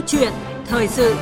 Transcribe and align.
Câu 0.00 0.06
chuyện 0.06 0.32
thời 0.66 0.88
sự 0.88 1.14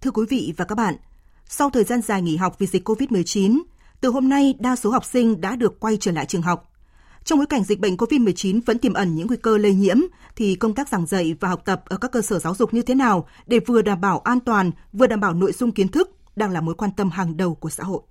Thưa 0.00 0.10
quý 0.10 0.26
vị 0.30 0.54
và 0.56 0.64
các 0.64 0.74
bạn, 0.74 0.94
sau 1.48 1.70
thời 1.70 1.84
gian 1.84 2.02
dài 2.02 2.22
nghỉ 2.22 2.36
học 2.36 2.58
vì 2.58 2.66
dịch 2.66 2.88
COVID-19, 2.88 3.60
từ 4.00 4.08
hôm 4.08 4.28
nay 4.28 4.54
đa 4.58 4.76
số 4.76 4.90
học 4.90 5.04
sinh 5.04 5.40
đã 5.40 5.56
được 5.56 5.80
quay 5.80 5.96
trở 6.00 6.12
lại 6.12 6.26
trường 6.26 6.42
học. 6.42 6.72
Trong 7.24 7.38
bối 7.38 7.46
cảnh 7.46 7.64
dịch 7.64 7.80
bệnh 7.80 7.96
COVID-19 7.96 8.60
vẫn 8.66 8.78
tiềm 8.78 8.92
ẩn 8.92 9.14
những 9.14 9.26
nguy 9.26 9.36
cơ 9.36 9.58
lây 9.58 9.74
nhiễm, 9.74 9.98
thì 10.36 10.54
công 10.54 10.74
tác 10.74 10.88
giảng 10.88 11.06
dạy 11.06 11.34
và 11.40 11.48
học 11.48 11.62
tập 11.64 11.82
ở 11.86 11.96
các 11.96 12.12
cơ 12.12 12.22
sở 12.22 12.38
giáo 12.38 12.54
dục 12.54 12.74
như 12.74 12.82
thế 12.82 12.94
nào 12.94 13.28
để 13.46 13.58
vừa 13.66 13.82
đảm 13.82 14.00
bảo 14.00 14.18
an 14.18 14.40
toàn, 14.40 14.70
vừa 14.92 15.06
đảm 15.06 15.20
bảo 15.20 15.34
nội 15.34 15.52
dung 15.52 15.72
kiến 15.72 15.88
thức 15.88 16.10
đang 16.36 16.50
là 16.50 16.60
mối 16.60 16.74
quan 16.74 16.90
tâm 16.96 17.10
hàng 17.10 17.36
đầu 17.36 17.54
của 17.54 17.70
xã 17.70 17.84
hội. 17.84 18.02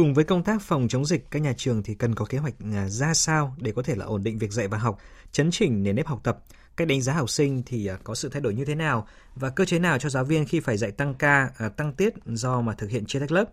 Cùng 0.00 0.14
với 0.14 0.24
công 0.24 0.42
tác 0.42 0.62
phòng 0.62 0.88
chống 0.88 1.04
dịch, 1.04 1.30
các 1.30 1.42
nhà 1.42 1.52
trường 1.56 1.82
thì 1.82 1.94
cần 1.94 2.14
có 2.14 2.24
kế 2.24 2.38
hoạch 2.38 2.54
à, 2.74 2.88
ra 2.88 3.14
sao 3.14 3.56
để 3.58 3.72
có 3.72 3.82
thể 3.82 3.94
là 3.94 4.04
ổn 4.04 4.22
định 4.22 4.38
việc 4.38 4.52
dạy 4.52 4.68
và 4.68 4.78
học, 4.78 4.98
chấn 5.32 5.50
chỉnh 5.50 5.82
nền 5.82 5.96
nếp 5.96 6.06
học 6.06 6.20
tập. 6.24 6.38
Cách 6.76 6.88
đánh 6.88 7.02
giá 7.02 7.12
học 7.12 7.30
sinh 7.30 7.62
thì 7.66 7.86
à, 7.86 7.98
có 8.04 8.14
sự 8.14 8.28
thay 8.28 8.40
đổi 8.40 8.54
như 8.54 8.64
thế 8.64 8.74
nào 8.74 9.06
và 9.34 9.50
cơ 9.50 9.64
chế 9.64 9.78
nào 9.78 9.98
cho 9.98 10.08
giáo 10.08 10.24
viên 10.24 10.44
khi 10.44 10.60
phải 10.60 10.76
dạy 10.76 10.90
tăng 10.90 11.14
ca, 11.14 11.50
à, 11.58 11.68
tăng 11.68 11.92
tiết 11.92 12.14
do 12.26 12.60
mà 12.60 12.74
thực 12.74 12.90
hiện 12.90 13.04
chia 13.06 13.18
tách 13.18 13.32
lớp. 13.32 13.44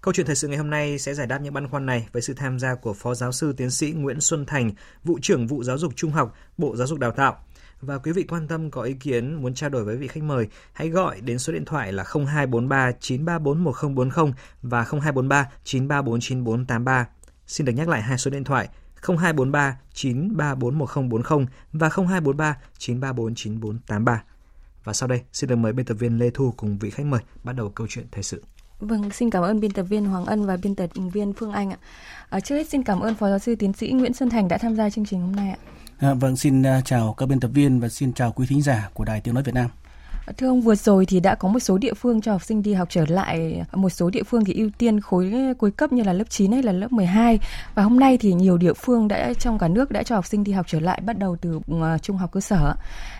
Câu 0.00 0.14
chuyện 0.14 0.26
thời 0.26 0.36
sự 0.36 0.48
ngày 0.48 0.56
hôm 0.56 0.70
nay 0.70 0.98
sẽ 0.98 1.14
giải 1.14 1.26
đáp 1.26 1.38
những 1.38 1.54
băn 1.54 1.68
khoăn 1.68 1.86
này 1.86 2.06
với 2.12 2.22
sự 2.22 2.34
tham 2.34 2.58
gia 2.58 2.74
của 2.74 2.92
Phó 2.92 3.14
Giáo 3.14 3.32
sư 3.32 3.52
Tiến 3.56 3.70
sĩ 3.70 3.92
Nguyễn 3.92 4.20
Xuân 4.20 4.46
Thành, 4.46 4.70
Vụ 5.04 5.18
trưởng 5.22 5.46
Vụ 5.46 5.64
Giáo 5.64 5.78
dục 5.78 5.92
Trung 5.96 6.10
học, 6.10 6.34
Bộ 6.58 6.76
Giáo 6.76 6.86
dục 6.86 6.98
Đào 6.98 7.12
tạo. 7.12 7.44
Và 7.80 7.98
quý 7.98 8.12
vị 8.12 8.24
quan 8.28 8.48
tâm 8.48 8.70
có 8.70 8.82
ý 8.82 8.94
kiến 8.94 9.34
muốn 9.34 9.54
trao 9.54 9.70
đổi 9.70 9.84
với 9.84 9.96
vị 9.96 10.06
khách 10.06 10.22
mời, 10.22 10.48
hãy 10.72 10.88
gọi 10.88 11.20
đến 11.20 11.38
số 11.38 11.52
điện 11.52 11.64
thoại 11.64 11.92
là 11.92 12.04
0243 12.04 12.92
934 13.00 13.64
1040 13.64 14.32
và 14.62 14.84
0243 14.84 15.48
934 15.64 16.20
9483. 16.20 17.08
Xin 17.46 17.64
được 17.64 17.72
nhắc 17.72 17.88
lại 17.88 18.02
hai 18.02 18.18
số 18.18 18.30
điện 18.30 18.44
thoại 18.44 18.68
0243 19.02 19.78
934 19.92 20.78
1040 20.78 21.46
và 21.72 21.88
0243 21.88 22.56
934 22.78 23.34
9483. 23.34 24.22
Và 24.84 24.92
sau 24.92 25.08
đây, 25.08 25.22
xin 25.32 25.50
được 25.50 25.56
mời 25.56 25.72
biên 25.72 25.86
tập 25.86 25.94
viên 25.94 26.18
Lê 26.18 26.30
Thu 26.30 26.54
cùng 26.56 26.78
vị 26.78 26.90
khách 26.90 27.06
mời 27.06 27.20
bắt 27.44 27.52
đầu 27.52 27.70
câu 27.70 27.86
chuyện 27.90 28.06
thời 28.12 28.22
sự. 28.22 28.42
Vâng, 28.80 29.10
xin 29.10 29.30
cảm 29.30 29.42
ơn 29.42 29.60
biên 29.60 29.70
tập 29.70 29.82
viên 29.82 30.04
Hoàng 30.04 30.26
Ân 30.26 30.46
và 30.46 30.56
biên 30.56 30.74
tập 30.74 30.90
viên 31.12 31.32
Phương 31.32 31.52
Anh 31.52 31.70
ạ. 31.70 31.78
À, 32.30 32.40
trước 32.40 32.56
hết 32.56 32.68
xin 32.68 32.82
cảm 32.82 33.00
ơn 33.00 33.14
Phó 33.14 33.28
Giáo 33.28 33.38
sư 33.38 33.54
Tiến 33.54 33.72
sĩ 33.72 33.90
Nguyễn 33.90 34.14
Xuân 34.14 34.30
Thành 34.30 34.48
đã 34.48 34.58
tham 34.58 34.76
gia 34.76 34.90
chương 34.90 35.06
trình 35.06 35.20
hôm 35.20 35.36
nay 35.36 35.50
ạ. 35.50 35.56
À, 35.98 36.14
vâng, 36.14 36.36
xin 36.36 36.62
à, 36.62 36.80
chào 36.84 37.14
các 37.18 37.26
biên 37.26 37.40
tập 37.40 37.50
viên 37.54 37.80
và 37.80 37.88
xin 37.88 38.12
chào 38.12 38.32
quý 38.32 38.46
thính 38.48 38.62
giả 38.62 38.90
của 38.94 39.04
Đài 39.04 39.20
Tiếng 39.20 39.34
Nói 39.34 39.42
Việt 39.42 39.54
Nam. 39.54 39.70
Thưa 40.36 40.48
ông, 40.48 40.60
vừa 40.60 40.74
rồi 40.74 41.06
thì 41.06 41.20
đã 41.20 41.34
có 41.34 41.48
một 41.48 41.58
số 41.58 41.78
địa 41.78 41.94
phương 41.94 42.20
cho 42.20 42.32
học 42.32 42.44
sinh 42.44 42.62
đi 42.62 42.72
học 42.72 42.88
trở 42.90 43.04
lại, 43.08 43.62
một 43.72 43.90
số 43.90 44.10
địa 44.10 44.22
phương 44.22 44.44
thì 44.44 44.54
ưu 44.54 44.70
tiên 44.78 45.00
khối 45.00 45.32
cuối 45.58 45.70
cấp 45.70 45.92
như 45.92 46.02
là 46.02 46.12
lớp 46.12 46.24
9 46.28 46.52
hay 46.52 46.62
là 46.62 46.72
lớp 46.72 46.92
12. 46.92 47.38
Và 47.74 47.82
hôm 47.82 48.00
nay 48.00 48.18
thì 48.18 48.32
nhiều 48.32 48.56
địa 48.56 48.72
phương 48.72 49.08
đã 49.08 49.32
trong 49.34 49.58
cả 49.58 49.68
nước 49.68 49.90
đã 49.90 50.02
cho 50.02 50.14
học 50.14 50.26
sinh 50.26 50.44
đi 50.44 50.52
học 50.52 50.66
trở 50.68 50.80
lại 50.80 51.00
bắt 51.04 51.18
đầu 51.18 51.36
từ 51.40 51.60
ờ, 51.80 51.98
trung 51.98 52.16
học 52.16 52.32
cơ 52.32 52.40
sở. 52.40 52.74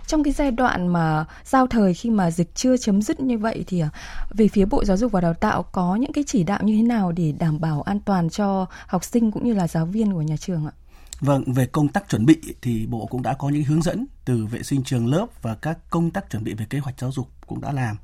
Trong 0.06 0.24
cái 0.24 0.32
giai 0.32 0.50
đoạn 0.50 0.88
mà 0.88 1.24
giao 1.44 1.66
thời 1.66 1.94
khi 1.94 2.10
mà 2.10 2.30
dịch 2.30 2.54
chưa 2.54 2.76
chấm 2.76 3.02
dứt 3.02 3.20
như 3.20 3.38
vậy 3.38 3.64
thì 3.66 3.80
ờ, 3.80 3.88
về 4.30 4.48
phía 4.48 4.64
Bộ 4.64 4.84
Giáo 4.84 4.96
dục 4.96 5.12
và 5.12 5.20
Đào 5.20 5.34
tạo 5.34 5.62
có 5.62 5.96
những 5.96 6.12
cái 6.12 6.24
chỉ 6.26 6.44
đạo 6.44 6.58
như 6.62 6.76
thế 6.76 6.82
nào 6.82 7.12
để 7.12 7.32
đảm 7.38 7.60
bảo 7.60 7.82
an 7.82 8.00
toàn 8.00 8.30
cho 8.30 8.66
học 8.86 9.04
sinh 9.04 9.30
cũng 9.30 9.44
như 9.44 9.54
là 9.54 9.68
giáo 9.68 9.86
viên 9.86 10.12
của 10.12 10.22
nhà 10.22 10.36
trường 10.36 10.66
ạ? 10.66 10.72
Vâng, 11.20 11.52
về 11.52 11.66
công 11.66 11.88
tác 11.88 12.08
chuẩn 12.08 12.26
bị 12.26 12.40
thì 12.62 12.86
Bộ 12.86 13.06
cũng 13.06 13.22
đã 13.22 13.34
có 13.34 13.48
những 13.48 13.64
hướng 13.64 13.82
dẫn 13.82 14.06
từ 14.24 14.46
vệ 14.46 14.62
sinh 14.62 14.84
trường 14.84 15.06
lớp 15.06 15.26
và 15.42 15.54
các 15.54 15.78
công 15.90 16.10
tác 16.10 16.30
chuẩn 16.30 16.44
bị 16.44 16.54
về 16.54 16.66
kế 16.70 16.78
hoạch 16.78 17.00
giáo 17.00 17.12
dục 17.12 17.28
cũng 17.46 17.60
đã 17.60 17.72
làm. 17.72 17.96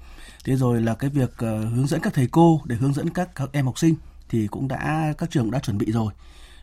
Thế 0.44 0.56
rồi 0.56 0.82
là 0.82 0.94
cái 0.94 1.10
việc 1.10 1.30
uh, 1.30 1.40
hướng 1.40 1.86
dẫn 1.86 2.00
các 2.00 2.14
thầy 2.14 2.26
cô 2.26 2.60
để 2.64 2.76
hướng 2.76 2.94
dẫn 2.94 3.10
các, 3.10 3.34
các 3.34 3.48
em 3.52 3.66
học 3.66 3.78
sinh 3.78 3.94
thì 4.28 4.46
cũng 4.46 4.68
đã 4.68 5.14
các 5.18 5.30
trường 5.30 5.50
đã 5.50 5.58
chuẩn 5.58 5.78
bị 5.78 5.92
rồi. 5.92 6.12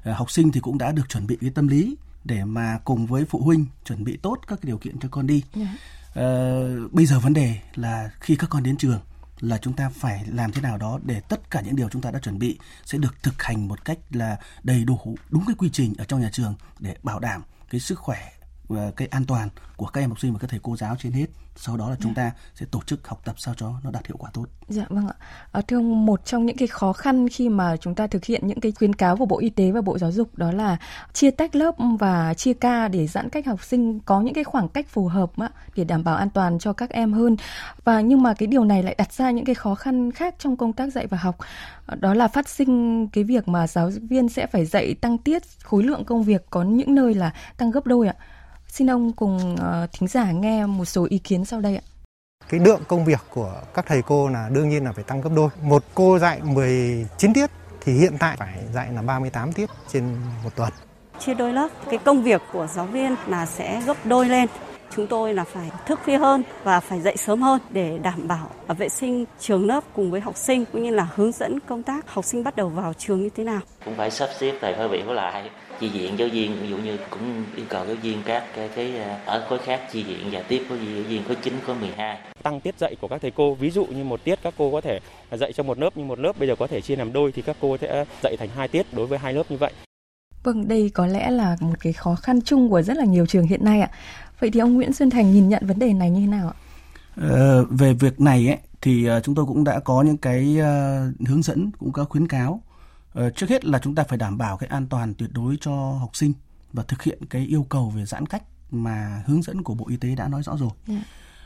Uh, 0.10 0.16
học 0.16 0.32
sinh 0.32 0.52
thì 0.52 0.60
cũng 0.60 0.78
đã 0.78 0.92
được 0.92 1.10
chuẩn 1.10 1.28
bị 1.28 1.38
cái 1.42 1.50
tâm 1.50 1.68
lý 1.68 1.96
để 2.24 2.46
mà 2.46 2.80
cùng 2.84 3.06
với 3.06 3.26
phụ 3.26 3.40
huynh 3.40 3.66
chuẩn 3.86 4.04
bị 4.04 4.18
tốt 4.18 4.38
các 4.48 4.60
cái 4.62 4.68
điều 4.68 4.78
kiện 4.78 5.00
cho 5.00 5.10
con 5.12 5.28
đi. 5.28 5.44
Yeah. 5.56 5.68
Dạ. 5.68 5.78
Uh, 6.22 6.94
bây 6.94 7.06
giờ 7.06 7.20
vấn 7.20 7.34
đề 7.34 7.56
là 7.76 8.10
khi 8.20 8.36
các 8.36 8.50
con 8.50 8.64
đến 8.64 8.78
trường 8.78 9.00
là 9.44 9.58
chúng 9.58 9.74
ta 9.74 9.90
phải 9.90 10.26
làm 10.28 10.52
thế 10.52 10.62
nào 10.62 10.78
đó 10.78 11.00
để 11.04 11.22
tất 11.30 11.50
cả 11.50 11.62
những 11.62 11.76
điều 11.76 11.90
chúng 11.90 12.02
ta 12.02 12.12
đã 12.12 12.20
chuẩn 12.20 12.40
bị 12.40 12.60
sẽ 12.86 12.98
được 12.98 13.24
thực 13.24 13.44
hành 13.44 13.68
một 13.68 13.86
cách 13.86 13.98
là 14.10 14.38
đầy 14.64 14.84
đủ, 14.84 15.16
đúng 15.30 15.44
cái 15.48 15.56
quy 15.58 15.70
trình 15.74 15.94
ở 15.98 16.06
trong 16.06 16.22
nhà 16.22 16.30
trường 16.32 16.56
để 16.80 16.96
bảo 17.04 17.20
đảm 17.20 17.44
cái 17.70 17.80
sức 17.80 18.00
khỏe 18.00 18.32
cái 18.96 19.08
an 19.12 19.26
toàn 19.26 19.50
của 19.78 19.86
các 19.86 20.02
em 20.02 20.10
học 20.10 20.20
sinh 20.20 20.34
và 20.34 20.40
các 20.40 20.50
thầy 20.50 20.60
cô 20.64 20.78
giáo 20.78 20.96
trên 21.00 21.12
hết 21.12 21.28
sau 21.56 21.78
đó 21.78 21.90
là 21.90 21.96
chúng 22.00 22.14
dạ. 22.16 22.24
ta 22.24 22.32
sẽ 22.56 22.66
tổ 22.72 22.82
chức 22.86 23.08
học 23.08 23.22
tập 23.26 23.36
sao 23.38 23.54
cho 23.58 23.74
nó 23.84 23.92
đạt 23.92 24.08
hiệu 24.08 24.16
quả 24.20 24.30
tốt. 24.34 24.46
Dạ 24.68 24.86
vâng 24.90 25.08
ạ. 25.08 25.14
À, 25.52 25.62
thưa 25.68 25.78
ông, 25.78 26.06
một 26.06 26.26
trong 26.26 26.46
những 26.46 26.58
cái 26.58 26.68
khó 26.68 26.94
khăn 26.94 27.30
khi 27.30 27.50
mà 27.50 27.78
chúng 27.78 27.96
ta 27.96 28.08
thực 28.08 28.26
hiện 28.26 28.48
những 28.48 28.60
cái 28.60 28.72
khuyến 28.72 28.96
cáo 28.96 29.18
của 29.18 29.26
Bộ 29.26 29.40
Y 29.40 29.50
tế 29.50 29.72
và 29.72 29.82
Bộ 29.82 29.98
Giáo 29.98 30.12
dục 30.12 30.36
đó 30.38 30.52
là 30.52 30.78
chia 31.14 31.32
tách 31.32 31.56
lớp 31.56 31.76
và 32.00 32.34
chia 32.34 32.54
ca 32.54 32.88
để 32.88 33.08
giãn 33.08 33.30
cách 33.30 33.46
học 33.46 33.64
sinh 33.64 34.00
có 34.00 34.22
những 34.22 34.34
cái 34.34 34.44
khoảng 34.44 34.70
cách 34.70 34.88
phù 34.90 35.08
hợp 35.08 35.32
á, 35.38 35.50
để 35.76 35.84
đảm 35.84 36.04
bảo 36.04 36.16
an 36.16 36.30
toàn 36.30 36.60
cho 36.60 36.74
các 36.74 36.90
em 36.90 37.14
hơn. 37.14 37.38
Và 37.84 38.02
nhưng 38.02 38.24
mà 38.24 38.34
cái 38.34 38.48
điều 38.48 38.64
này 38.64 38.84
lại 38.84 38.96
đặt 38.98 39.14
ra 39.14 39.32
những 39.32 39.46
cái 39.46 39.56
khó 39.56 39.76
khăn 39.76 40.12
khác 40.12 40.36
trong 40.40 40.58
công 40.58 40.74
tác 40.74 40.94
dạy 40.94 41.08
và 41.08 41.18
học. 41.18 41.38
Đó 42.00 42.14
là 42.14 42.28
phát 42.28 42.50
sinh 42.50 43.08
cái 43.08 43.24
việc 43.24 43.48
mà 43.48 43.68
giáo 43.68 43.92
viên 44.10 44.30
sẽ 44.30 44.48
phải 44.48 44.66
dạy 44.66 44.94
tăng 44.94 45.18
tiết 45.18 45.44
khối 45.64 45.84
lượng 45.84 46.06
công 46.06 46.24
việc 46.24 46.46
có 46.50 46.64
những 46.64 46.96
nơi 46.96 47.14
là 47.14 47.34
tăng 47.58 47.72
gấp 47.72 47.86
đôi 47.86 48.08
ạ. 48.08 48.16
Xin 48.74 48.90
ông 48.90 49.12
cùng 49.14 49.38
uh, 49.54 49.92
thính 49.92 50.08
giả 50.08 50.32
nghe 50.32 50.66
một 50.66 50.86
số 50.86 51.08
ý 51.10 51.18
kiến 51.18 51.46
sau 51.46 51.62
đây 51.62 51.76
ạ. 51.76 51.86
Cái 52.50 52.60
lượng 52.60 52.82
công 52.88 53.06
việc 53.06 53.20
của 53.30 53.62
các 53.74 53.86
thầy 53.88 54.02
cô 54.02 54.28
là 54.28 54.50
đương 54.54 54.70
nhiên 54.70 54.84
là 54.84 54.92
phải 54.92 55.04
tăng 55.04 55.22
gấp 55.22 55.30
đôi. 55.36 55.50
Một 55.62 55.84
cô 55.96 56.20
dạy 56.20 56.42
19 56.44 57.34
tiết 57.34 57.50
thì 57.82 57.94
hiện 57.94 58.14
tại 58.20 58.38
phải 58.38 58.54
dạy 58.74 58.92
là 58.92 59.02
38 59.02 59.54
tiết 59.54 59.70
trên 59.92 60.16
một 60.44 60.56
tuần. 60.56 60.74
Chia 61.20 61.34
đôi 61.34 61.54
lớp, 61.54 61.68
cái 61.90 61.98
công 61.98 62.24
việc 62.24 62.42
của 62.54 62.68
giáo 62.68 62.86
viên 62.86 63.16
là 63.28 63.46
sẽ 63.46 63.82
gấp 63.86 64.06
đôi 64.06 64.30
lên 64.30 64.48
chúng 64.96 65.08
tôi 65.08 65.34
là 65.34 65.44
phải 65.44 65.72
thức 65.86 66.00
khuya 66.06 66.18
hơn 66.18 66.44
và 66.64 66.80
phải 66.80 67.02
dậy 67.02 67.18
sớm 67.18 67.42
hơn 67.42 67.62
để 67.70 68.00
đảm 68.04 68.28
bảo 68.28 68.50
vệ 68.78 68.90
sinh 68.90 69.26
trường 69.40 69.68
lớp 69.68 69.84
cùng 69.94 70.12
với 70.12 70.22
học 70.22 70.38
sinh 70.38 70.66
cũng 70.66 70.84
như 70.84 70.92
là 70.92 71.08
hướng 71.16 71.32
dẫn 71.32 71.60
công 71.60 71.84
tác 71.84 72.10
học 72.14 72.26
sinh 72.26 72.44
bắt 72.44 72.56
đầu 72.56 72.70
vào 72.70 72.94
trường 72.94 73.24
như 73.24 73.30
thế 73.36 73.44
nào. 73.44 73.60
Cũng 73.86 73.96
phải 73.98 74.12
sắp 74.12 74.30
xếp 74.40 74.52
lại 74.62 74.76
hơi 74.78 74.90
bị 74.90 75.02
với 75.02 75.16
lại 75.16 75.50
chi 75.80 75.90
viện 75.90 76.20
giáo 76.20 76.28
viên 76.28 76.62
ví 76.62 76.70
dụ 76.70 76.78
như 76.78 76.98
cũng 77.10 77.44
yêu 77.56 77.66
cầu 77.70 77.86
giáo 77.86 77.96
viên 77.96 78.22
các 78.26 78.44
cái, 78.56 78.70
cái 78.76 78.98
à, 78.98 79.20
ở 79.26 79.46
khối 79.50 79.60
khác 79.60 79.82
chi 79.92 80.04
viện 80.04 80.30
và 80.32 80.42
tiếp 80.42 80.66
với 80.70 80.80
giáo 80.96 81.04
viên 81.04 81.24
khối 81.24 81.36
9 81.36 81.54
khối 81.66 81.76
12 81.76 82.18
tăng 82.44 82.60
tiết 82.60 82.80
dạy 82.80 82.96
của 83.02 83.08
các 83.08 83.22
thầy 83.22 83.32
cô 83.32 83.54
ví 83.54 83.70
dụ 83.70 83.86
như 83.86 84.04
một 84.04 84.24
tiết 84.24 84.40
các 84.44 84.54
cô 84.58 84.72
có 84.72 84.82
thể 84.82 85.00
dạy 85.32 85.54
cho 85.54 85.64
một 85.64 85.80
lớp 85.80 85.90
nhưng 85.96 86.08
một 86.08 86.20
lớp 86.20 86.40
bây 86.40 86.48
giờ 86.48 86.56
có 86.56 86.68
thể 86.68 86.82
chia 86.82 86.96
làm 86.96 87.14
đôi 87.14 87.32
thì 87.32 87.42
các 87.42 87.56
cô 87.62 87.78
sẽ 87.78 88.06
dạy 88.24 88.38
thành 88.40 88.50
hai 88.56 88.68
tiết 88.68 88.86
đối 88.94 89.08
với 89.08 89.20
hai 89.20 89.34
lớp 89.34 89.44
như 89.50 89.58
vậy 89.58 89.74
Vâng, 90.44 90.68
đây 90.68 90.92
có 90.94 91.08
lẽ 91.08 91.32
là 91.32 91.56
một 91.60 91.80
cái 91.80 91.94
khó 91.94 92.16
khăn 92.16 92.42
chung 92.42 92.70
của 92.70 92.82
rất 92.82 92.98
là 92.98 93.06
nhiều 93.06 93.26
trường 93.26 93.48
hiện 93.48 93.66
nay 93.66 93.82
ạ. 93.82 93.90
Vậy 94.40 94.50
thì 94.54 94.60
ông 94.60 94.74
Nguyễn 94.74 94.94
Xuân 94.94 95.10
Thành 95.10 95.34
nhìn 95.34 95.50
nhận 95.50 95.68
vấn 95.68 95.80
đề 95.80 95.94
này 95.94 96.10
như 96.10 96.20
thế 96.20 96.28
nào 96.28 96.48
ạ? 96.48 96.56
Ờ, 97.16 97.66
về 97.66 97.94
việc 97.94 98.22
này 98.22 98.48
ấy, 98.48 98.58
thì 98.82 99.10
uh, 99.10 99.24
chúng 99.24 99.36
tôi 99.36 99.46
cũng 99.46 99.64
đã 99.64 99.80
có 99.80 100.02
những 100.02 100.18
cái 100.18 100.58
uh, 100.60 101.28
hướng 101.28 101.42
dẫn 101.44 101.72
cũng 101.80 101.92
có 101.92 102.06
khuyến 102.06 102.28
cáo. 102.28 102.62
Uh, 103.20 103.36
trước 103.36 103.50
hết 103.50 103.66
là 103.66 103.80
chúng 103.80 103.96
ta 103.96 104.04
phải 104.04 104.18
đảm 104.18 104.38
bảo 104.38 104.58
cái 104.58 104.70
an 104.70 104.88
toàn 104.88 105.14
tuyệt 105.14 105.30
đối 105.34 105.58
cho 105.62 105.72
học 106.00 106.16
sinh 106.16 106.34
và 106.74 106.84
thực 106.84 107.04
hiện 107.04 107.26
cái 107.30 107.46
yêu 107.46 107.66
cầu 107.70 107.90
về 107.90 108.06
giãn 108.06 108.26
cách 108.26 108.44
mà 108.72 109.24
hướng 109.26 109.42
dẫn 109.42 109.64
của 109.64 109.74
Bộ 109.74 109.86
Y 109.88 109.98
tế 109.98 110.16
đã 110.16 110.28
nói 110.28 110.44
rõ 110.44 110.58
rồi. 110.58 110.70
Yeah. 110.88 111.02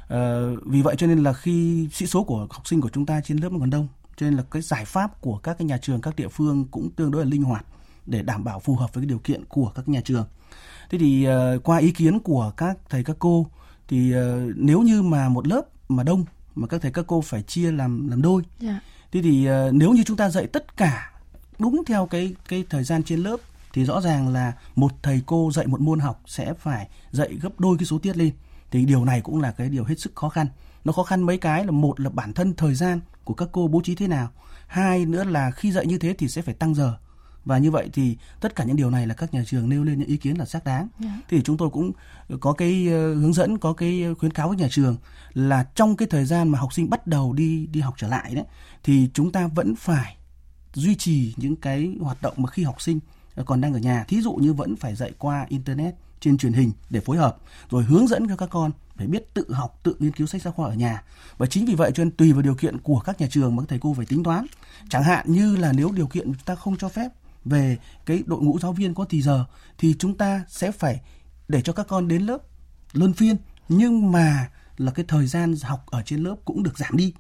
Dạ. 0.09 0.17
Uh, 0.17 0.59
vì 0.65 0.81
vậy 0.81 0.95
cho 0.97 1.07
nên 1.07 1.23
là 1.23 1.33
khi 1.33 1.87
sĩ 1.91 2.07
số 2.07 2.23
của 2.23 2.47
học 2.49 2.67
sinh 2.67 2.81
của 2.81 2.89
chúng 2.89 3.05
ta 3.05 3.21
trên 3.21 3.37
lớp 3.37 3.49
còn 3.59 3.69
đông, 3.69 3.87
cho 4.15 4.25
nên 4.25 4.33
là 4.33 4.43
cái 4.51 4.61
giải 4.61 4.85
pháp 4.85 5.21
của 5.21 5.37
các 5.37 5.57
cái 5.57 5.65
nhà 5.65 5.77
trường, 5.77 6.01
các 6.01 6.15
địa 6.15 6.27
phương 6.27 6.65
cũng 6.71 6.89
tương 6.91 7.11
đối 7.11 7.25
là 7.25 7.29
linh 7.31 7.43
hoạt 7.43 7.65
để 8.05 8.21
đảm 8.21 8.43
bảo 8.43 8.59
phù 8.59 8.75
hợp 8.75 8.93
với 8.93 9.01
cái 9.01 9.09
điều 9.09 9.19
kiện 9.19 9.45
của 9.45 9.71
các 9.75 9.89
nhà 9.89 10.01
trường. 10.01 10.25
Thế 10.89 10.97
thì 10.97 11.27
uh, 11.29 11.63
qua 11.63 11.77
ý 11.77 11.91
kiến 11.91 12.19
của 12.19 12.51
các 12.57 12.77
thầy 12.89 13.03
các 13.03 13.15
cô 13.19 13.47
thì 13.87 14.15
uh, 14.15 14.55
nếu 14.55 14.81
như 14.81 15.01
mà 15.01 15.29
một 15.29 15.47
lớp 15.47 15.61
mà 15.89 16.03
đông 16.03 16.25
mà 16.55 16.67
các 16.67 16.81
thầy 16.81 16.91
các 16.91 17.05
cô 17.07 17.21
phải 17.21 17.43
chia 17.43 17.71
làm 17.71 18.07
làm 18.07 18.21
đôi. 18.21 18.43
Yeah. 18.61 18.73
Dạ. 18.73 18.79
Thế 19.11 19.21
thì 19.21 19.49
uh, 19.49 19.73
nếu 19.73 19.91
như 19.91 20.03
chúng 20.03 20.17
ta 20.17 20.29
dạy 20.29 20.47
tất 20.47 20.77
cả 20.77 21.11
đúng 21.59 21.83
theo 21.85 22.05
cái 22.05 22.35
cái 22.47 22.65
thời 22.69 22.83
gian 22.83 23.03
trên 23.03 23.19
lớp 23.19 23.37
thì 23.73 23.85
rõ 23.85 24.01
ràng 24.01 24.33
là 24.33 24.53
một 24.75 24.91
thầy 25.03 25.21
cô 25.25 25.51
dạy 25.53 25.67
một 25.67 25.81
môn 25.81 25.99
học 25.99 26.21
sẽ 26.25 26.53
phải 26.53 26.87
dạy 27.11 27.37
gấp 27.41 27.59
đôi 27.59 27.77
cái 27.77 27.85
số 27.85 27.99
tiết 27.99 28.17
lên. 28.17 28.31
Thì 28.71 28.85
điều 28.85 29.05
này 29.05 29.21
cũng 29.21 29.41
là 29.41 29.51
cái 29.51 29.69
điều 29.69 29.83
hết 29.83 29.99
sức 29.99 30.15
khó 30.15 30.29
khăn. 30.29 30.47
Nó 30.85 30.93
khó 30.93 31.03
khăn 31.03 31.21
mấy 31.21 31.37
cái 31.37 31.65
là 31.65 31.71
một 31.71 31.99
là 31.99 32.09
bản 32.09 32.33
thân 32.33 32.53
thời 32.53 32.75
gian 32.75 32.99
của 33.23 33.33
các 33.33 33.49
cô 33.51 33.67
bố 33.67 33.81
trí 33.83 33.95
thế 33.95 34.07
nào. 34.07 34.29
Hai 34.67 35.05
nữa 35.05 35.23
là 35.23 35.51
khi 35.51 35.71
dạy 35.71 35.85
như 35.85 35.97
thế 35.97 36.15
thì 36.17 36.27
sẽ 36.27 36.41
phải 36.41 36.53
tăng 36.53 36.75
giờ 36.75 36.97
và 37.47 37.57
như 37.57 37.71
vậy 37.71 37.89
thì 37.93 38.17
tất 38.39 38.55
cả 38.55 38.63
những 38.63 38.75
điều 38.75 38.89
này 38.89 39.07
là 39.07 39.13
các 39.13 39.33
nhà 39.33 39.43
trường 39.45 39.69
nêu 39.69 39.83
lên 39.83 39.99
những 39.99 40.07
ý 40.07 40.17
kiến 40.17 40.37
là 40.37 40.45
xác 40.45 40.65
đáng 40.65 40.87
yeah. 40.99 41.13
Dạ. 41.15 41.21
thì 41.29 41.41
chúng 41.41 41.57
tôi 41.57 41.69
cũng 41.69 41.91
có 42.39 42.53
cái 42.53 42.87
ờ, 42.87 43.13
hướng 43.13 43.33
dẫn 43.33 43.57
có 43.57 43.73
cái 43.73 44.05
khuyến 44.19 44.33
cáo 44.33 44.47
với 44.47 44.57
nhà 44.57 44.67
trường 44.71 44.97
là 45.33 45.65
trong 45.75 45.95
cái 45.95 46.07
thời 46.07 46.25
gian 46.25 46.49
mà 46.49 46.59
học 46.59 46.73
sinh 46.73 46.89
bắt 46.89 47.07
đầu 47.07 47.33
đi 47.33 47.67
đi 47.67 47.79
học 47.79 47.93
trở 47.97 48.07
lại 48.07 48.35
đấy 48.35 48.45
thì 48.83 49.09
chúng 49.13 49.31
ta 49.31 49.47
vẫn 49.47 49.75
phải 49.75 50.17
duy 50.77 50.95
trì 50.95 51.33
những 51.37 51.55
cái 51.55 51.95
hoạt 51.99 52.21
động 52.21 52.33
mà 52.37 52.49
khi 52.49 52.63
học 52.63 52.81
sinh 52.81 52.99
ờ, 53.35 53.43
còn 53.43 53.61
đang 53.61 53.73
ở 53.73 53.79
nhà, 53.79 54.05
thí 54.07 54.21
dụ 54.21 54.33
như 54.33 54.53
vẫn 54.53 54.75
phải 54.75 54.95
dạy 54.95 55.11
qua 55.17 55.45
internet 55.49 55.95
trên 56.19 56.37
truyền 56.37 56.53
hình 56.53 56.71
để 56.89 56.99
phối 56.99 57.17
hợp, 57.17 57.37
rồi 57.69 57.83
hướng 57.83 58.07
dẫn 58.07 58.27
cho 58.29 58.35
các 58.35 58.49
con 58.49 58.71
phải 58.95 59.07
biết 59.07 59.33
tự 59.33 59.53
học, 59.53 59.79
tự 59.83 59.95
nghiên 59.99 60.11
cứu 60.11 60.27
sách 60.27 60.41
giáo 60.41 60.53
khoa 60.53 60.67
ở 60.67 60.73
nhà. 60.73 61.03
Và 61.37 61.45
chính 61.45 61.65
vì 61.65 61.75
vậy 61.75 61.91
cho 61.95 62.03
nên 62.03 62.11
tùy 62.11 62.33
vào 62.33 62.41
điều 62.41 62.55
kiện 62.55 62.77
của 62.79 62.99
các 62.99 63.21
nhà 63.21 63.27
trường 63.31 63.55
mà 63.55 63.61
các 63.63 63.69
thầy 63.69 63.79
cô 63.79 63.93
phải 63.93 64.05
tính 64.05 64.23
toán. 64.23 64.45
Chẳng 64.89 65.03
hạn 65.03 65.31
như 65.31 65.55
là 65.55 65.73
nếu 65.73 65.91
điều 65.91 66.07
kiện 66.07 66.33
ta 66.45 66.55
không 66.55 66.77
cho 66.77 66.89
phép 66.89 67.09
về 67.45 67.77
cái 68.05 68.23
đội 68.25 68.41
ngũ 68.41 68.59
giáo 68.59 68.73
viên 68.73 68.93
có 68.93 69.05
thì 69.09 69.21
giờ, 69.21 69.45
thì 69.77 69.95
chúng 69.99 70.17
ta 70.17 70.43
sẽ 70.47 70.71
phải 70.71 71.01
để 71.47 71.61
cho 71.61 71.73
các 71.73 71.87
con 71.87 72.07
đến 72.07 72.21
lớp 72.21 72.37
luân 72.93 73.13
phiên. 73.13 73.35
Nhưng 73.69 74.11
mà 74.11 74.49
là 74.77 74.91
cái 74.91 75.05
thời 75.07 75.27
gian 75.27 75.55
học 75.61 75.85
ở 75.85 76.01
trên 76.05 76.23
lớp 76.23 76.35
cũng 76.45 76.63
được 76.63 76.77
giảm 76.77 76.97
đi 76.97 77.13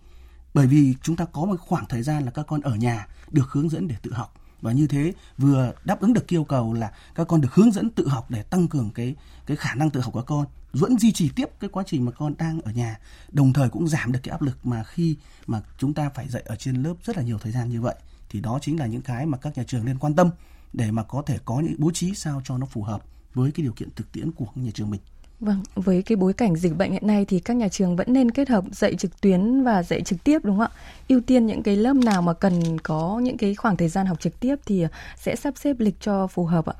bởi 0.53 0.67
vì 0.67 0.95
chúng 1.01 1.15
ta 1.15 1.25
có 1.25 1.45
một 1.45 1.59
khoảng 1.59 1.85
thời 1.85 2.03
gian 2.03 2.25
là 2.25 2.31
các 2.31 2.47
con 2.47 2.61
ở 2.61 2.75
nhà 2.75 3.07
được 3.31 3.51
hướng 3.51 3.69
dẫn 3.69 3.87
để 3.87 3.95
tự 4.01 4.13
học 4.13 4.33
và 4.61 4.71
như 4.71 4.87
thế 4.87 5.13
vừa 5.37 5.73
đáp 5.83 6.01
ứng 6.01 6.13
được 6.13 6.27
yêu 6.27 6.43
cầu 6.43 6.73
là 6.73 6.91
các 7.15 7.27
con 7.27 7.41
được 7.41 7.53
hướng 7.53 7.71
dẫn 7.71 7.89
tự 7.89 8.07
học 8.07 8.31
để 8.31 8.43
tăng 8.43 8.67
cường 8.67 8.91
cái 8.91 9.15
cái 9.45 9.57
khả 9.57 9.75
năng 9.75 9.89
tự 9.89 10.01
học 10.01 10.13
của 10.13 10.21
con, 10.21 10.45
vẫn 10.73 10.99
duy 10.99 11.11
trì 11.11 11.29
tiếp 11.35 11.49
cái 11.59 11.69
quá 11.69 11.83
trình 11.87 12.05
mà 12.05 12.11
con 12.11 12.33
đang 12.37 12.61
ở 12.61 12.71
nhà, 12.71 12.99
đồng 13.31 13.53
thời 13.53 13.69
cũng 13.69 13.87
giảm 13.87 14.11
được 14.11 14.19
cái 14.23 14.31
áp 14.31 14.41
lực 14.41 14.65
mà 14.65 14.83
khi 14.83 15.17
mà 15.47 15.61
chúng 15.77 15.93
ta 15.93 16.09
phải 16.09 16.29
dạy 16.29 16.43
ở 16.45 16.55
trên 16.55 16.83
lớp 16.83 16.93
rất 17.03 17.17
là 17.17 17.23
nhiều 17.23 17.39
thời 17.39 17.51
gian 17.51 17.69
như 17.69 17.81
vậy, 17.81 17.95
thì 18.29 18.41
đó 18.41 18.59
chính 18.61 18.79
là 18.79 18.85
những 18.85 19.01
cái 19.01 19.25
mà 19.25 19.37
các 19.37 19.57
nhà 19.57 19.63
trường 19.67 19.85
nên 19.85 19.97
quan 19.97 20.15
tâm 20.15 20.29
để 20.73 20.91
mà 20.91 21.03
có 21.03 21.21
thể 21.21 21.39
có 21.45 21.59
những 21.59 21.75
bố 21.77 21.91
trí 21.91 22.15
sao 22.15 22.41
cho 22.45 22.57
nó 22.57 22.65
phù 22.65 22.83
hợp 22.83 23.03
với 23.33 23.51
cái 23.51 23.63
điều 23.63 23.73
kiện 23.73 23.89
thực 23.95 24.11
tiễn 24.11 24.31
của 24.31 24.45
nhà 24.55 24.71
trường 24.73 24.89
mình. 24.89 25.01
Vâng, 25.39 25.63
với 25.75 26.01
cái 26.01 26.15
bối 26.15 26.33
cảnh 26.33 26.55
dịch 26.55 26.77
bệnh 26.77 26.91
hiện 26.91 27.07
nay 27.07 27.25
thì 27.25 27.39
các 27.39 27.53
nhà 27.53 27.67
trường 27.67 27.95
vẫn 27.95 28.13
nên 28.13 28.31
kết 28.31 28.49
hợp 28.49 28.63
dạy 28.71 28.95
trực 28.95 29.21
tuyến 29.21 29.63
và 29.63 29.83
dạy 29.83 30.01
trực 30.01 30.23
tiếp 30.23 30.39
đúng 30.43 30.57
không 30.57 30.67
ạ? 30.67 30.77
Ưu 31.07 31.21
tiên 31.21 31.45
những 31.45 31.63
cái 31.63 31.75
lớp 31.75 31.93
nào 31.93 32.21
mà 32.21 32.33
cần 32.33 32.79
có 32.79 33.19
những 33.23 33.37
cái 33.37 33.55
khoảng 33.55 33.77
thời 33.77 33.89
gian 33.89 34.05
học 34.05 34.19
trực 34.19 34.39
tiếp 34.39 34.55
thì 34.65 34.81
ờ, 34.81 34.87
sẽ 35.17 35.35
sắp 35.35 35.53
xếp 35.57 35.75
lịch 35.79 35.95
cho 36.01 36.27
phù 36.27 36.45
hợp 36.45 36.65
ạ. 36.65 36.73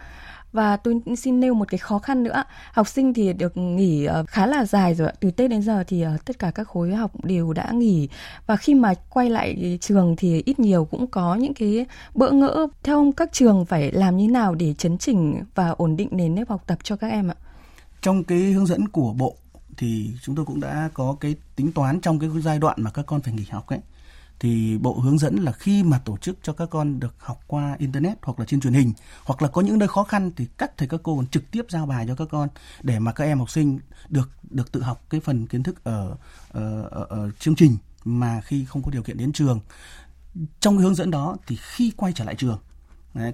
Và 0.51 0.77
tôi 0.77 1.01
xin 1.18 1.39
nêu 1.39 1.54
một 1.54 1.68
cái 1.68 1.77
khó 1.77 2.00
khăn 2.00 2.24
nữa. 2.24 2.44
Học 2.71 2.88
sinh 2.88 3.13
thì 3.13 3.33
được 3.33 3.57
nghỉ 3.57 4.06
ờ, 4.06 4.25
khá 4.27 4.45
là 4.48 4.65
dài 4.65 4.95
rồi. 4.95 5.12
Từ 5.19 5.31
Tết 5.31 5.50
đến 5.50 5.62
giờ 5.62 5.83
thì 5.88 6.01
ờ, 6.01 6.18
tất 6.25 6.39
cả 6.39 6.51
các 6.56 6.68
khối 6.68 6.95
học 6.95 7.12
đều 7.24 7.54
đã 7.54 7.71
nghỉ. 7.71 8.09
Và 8.48 8.56
khi 8.56 8.75
mà 8.75 8.94
quay 9.09 9.30
lại 9.30 9.77
trường 9.81 10.15
thì 10.15 10.42
ít 10.45 10.59
nhiều 10.59 10.86
cũng 10.86 11.07
có 11.07 11.36
những 11.36 11.54
cái 11.54 11.86
bỡ 12.15 12.31
ngỡ. 12.31 12.68
Theo 12.83 12.98
ông 12.98 13.12
các 13.12 13.30
trường 13.33 13.65
phải 13.65 13.92
làm 13.92 14.18
như 14.18 14.27
nào 14.27 14.56
để 14.56 14.74
chấn 14.77 14.98
chỉnh 14.98 15.44
và 15.56 15.69
ổn 15.69 15.98
định 15.98 16.09
nền 16.12 16.36
nếp 16.36 16.50
học 16.50 16.63
tập 16.68 16.77
cho 16.83 16.95
các 16.95 17.07
em 17.07 17.31
ạ? 17.31 17.36
Trong 18.07 18.24
cái 18.24 18.39
hướng 18.39 18.65
dẫn 18.65 18.88
của 18.88 19.13
Bộ 19.13 19.38
thì 19.77 20.12
chúng 20.21 20.36
tôi 20.36 20.45
cũng 20.45 20.59
đã 20.59 20.89
có 20.94 21.15
cái 21.19 21.36
tính 21.56 21.71
toán 21.71 22.01
trong 22.01 22.19
cái 22.19 22.30
giai 22.42 22.59
đoạn 22.59 22.75
mà 22.80 22.92
các 22.92 23.06
con 23.06 23.21
phải 23.21 23.33
nghỉ 23.33 23.45
học 23.50 23.68
ấy. 23.68 23.80
Thì 24.39 24.77
bộ 24.77 25.00
hướng 25.00 25.18
dẫn 25.18 25.36
là 25.36 25.51
khi 25.51 25.83
mà 25.83 26.00
tổ 26.06 26.18
chức 26.18 26.38
cho 26.44 26.54
các 26.54 26.69
con 26.69 27.00
được 27.00 27.15
học 27.19 27.39
qua 27.48 27.75
internet 27.80 28.18
hoặc 28.21 28.39
là 28.39 28.45
trên 28.45 28.59
truyền 28.59 28.74
hình 28.74 28.94
hoặc 29.24 29.42
là 29.42 29.48
có 29.48 29.62
những 29.62 29.80
nơi 29.80 29.88
khó 29.88 30.04
khăn 30.04 30.31
thì 30.36 30.48
các 30.57 30.77
thầy 30.77 30.88
các 30.88 31.00
cô 31.04 31.15
còn 31.15 31.27
trực 31.27 31.51
tiếp 31.51 31.65
giao 31.69 31.86
bài 31.86 32.06
cho 32.07 32.15
các 32.15 32.27
con 32.31 32.50
để 32.81 33.00
mà 33.00 33.12
các 33.12 33.24
em 33.24 33.39
học 33.39 33.50
sinh 33.50 33.80
được 34.09 34.30
được 34.50 34.71
tự 34.71 34.81
học 34.81 35.06
cái 35.09 35.21
phần 35.21 35.48
kiến 35.48 35.63
thức 35.63 35.83
ở 35.83 36.15
ở, 36.50 36.81
ở, 36.92 37.06
ở 37.09 37.31
chương 37.39 37.56
trình 37.56 37.77
mà 38.06 38.42
khi 38.42 38.65
không 38.65 38.83
có 38.83 38.92
điều 38.92 39.04
kiện 39.04 39.18
đến 39.18 39.31
trường. 39.31 39.59
Trong 40.59 40.77
cái 40.77 40.83
hướng 40.83 40.95
dẫn 40.95 41.12
đó 41.12 41.38
thì 41.48 41.56
khi 41.56 41.92
quay 41.98 42.13
trở 42.13 42.25
lại 42.25 42.36
trường 42.36 42.59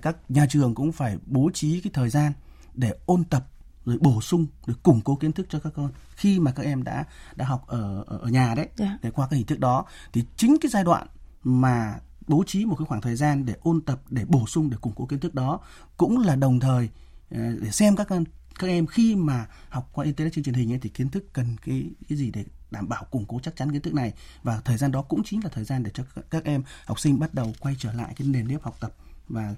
các 0.02 0.18
nhà 0.30 0.46
trường 0.50 0.75
cũng 0.75 0.92
phải 0.92 1.18
bố 1.25 1.50
trí 1.54 1.81
cái 1.81 1.92
thời 1.94 2.10
gian 2.10 2.34
để 2.74 2.94
ôn 3.06 3.24
tập 3.24 3.48
rồi 3.85 3.97
bổ 4.01 4.21
sung 4.21 4.47
rồi 4.65 4.75
củng 4.83 5.01
cố 5.01 5.15
kiến 5.15 5.31
thức 5.31 5.45
cho 5.50 5.59
các 5.59 5.74
con 5.75 5.91
khi 6.15 6.39
mà 6.39 6.51
các 6.51 6.63
em 6.63 6.83
đã 6.83 7.06
đã 7.35 7.45
học 7.45 7.68
ở 7.68 8.03
ở, 8.07 8.27
nhà 8.27 8.53
đấy 8.56 8.65
yeah. 8.65 8.77
Dạ. 8.77 8.97
để 9.01 9.12
qua 9.12 9.27
cái 9.27 9.38
hình 9.38 9.47
thức 9.47 9.59
đó 9.59 9.85
thì 10.13 10.24
chính 10.38 10.57
cái 10.62 10.69
giai 10.69 10.83
đoạn 10.83 11.07
mà 11.44 12.00
bố 12.27 12.44
trí 12.47 12.65
một 12.65 12.75
cái 12.80 12.85
khoảng 12.85 13.01
thời 13.01 13.15
gian 13.15 13.45
để 13.45 13.56
ôn 13.62 13.81
tập 13.81 14.01
để 14.09 14.25
bổ 14.25 14.47
sung 14.47 14.69
để 14.69 14.77
củng 14.81 14.94
cố 14.95 15.06
kiến 15.06 15.19
thức 15.19 15.35
đó 15.35 15.59
cũng 15.97 16.19
là 16.19 16.35
đồng 16.35 16.59
thời 16.59 16.89
ờ, 17.31 17.38
để 17.62 17.71
xem 17.71 17.95
các 17.95 18.07
con 18.07 18.24
các 18.59 18.68
em 18.68 18.88
khi 18.88 19.15
mà 19.15 19.47
học 19.69 19.89
qua 19.94 20.06
internet 20.06 20.33
trên 20.33 20.44
truyền 20.44 20.56
hình 20.56 20.71
ấy, 20.71 20.79
thì 20.79 20.89
kiến 20.89 21.09
thức 21.09 21.33
cần 21.33 21.56
cái 21.65 21.89
cái 22.09 22.18
gì 22.18 22.31
để 22.31 22.45
đảm 22.71 22.89
bảo 22.89 23.03
củng 23.12 23.25
cố 23.25 23.39
chắc 23.44 23.56
chắn 23.56 23.71
kiến 23.71 23.81
thức 23.81 23.94
này 23.94 24.13
và 24.44 24.62
thời 24.65 24.77
gian 24.77 24.91
đó 24.91 25.01
cũng 25.01 25.24
chính 25.25 25.44
là 25.44 25.50
thời 25.50 25.63
gian 25.63 25.83
để 25.83 25.91
cho 25.94 26.03
các 26.29 26.44
em 26.44 26.63
học 26.86 27.00
sinh 27.00 27.19
bắt 27.19 27.33
đầu 27.33 27.53
quay 27.59 27.75
trở 27.79 27.94
lại 27.94 28.13
cái 28.18 28.27
nền 28.27 28.47
nếp 28.47 28.63
học 28.63 28.77
tập 28.79 28.95
và 29.29 29.56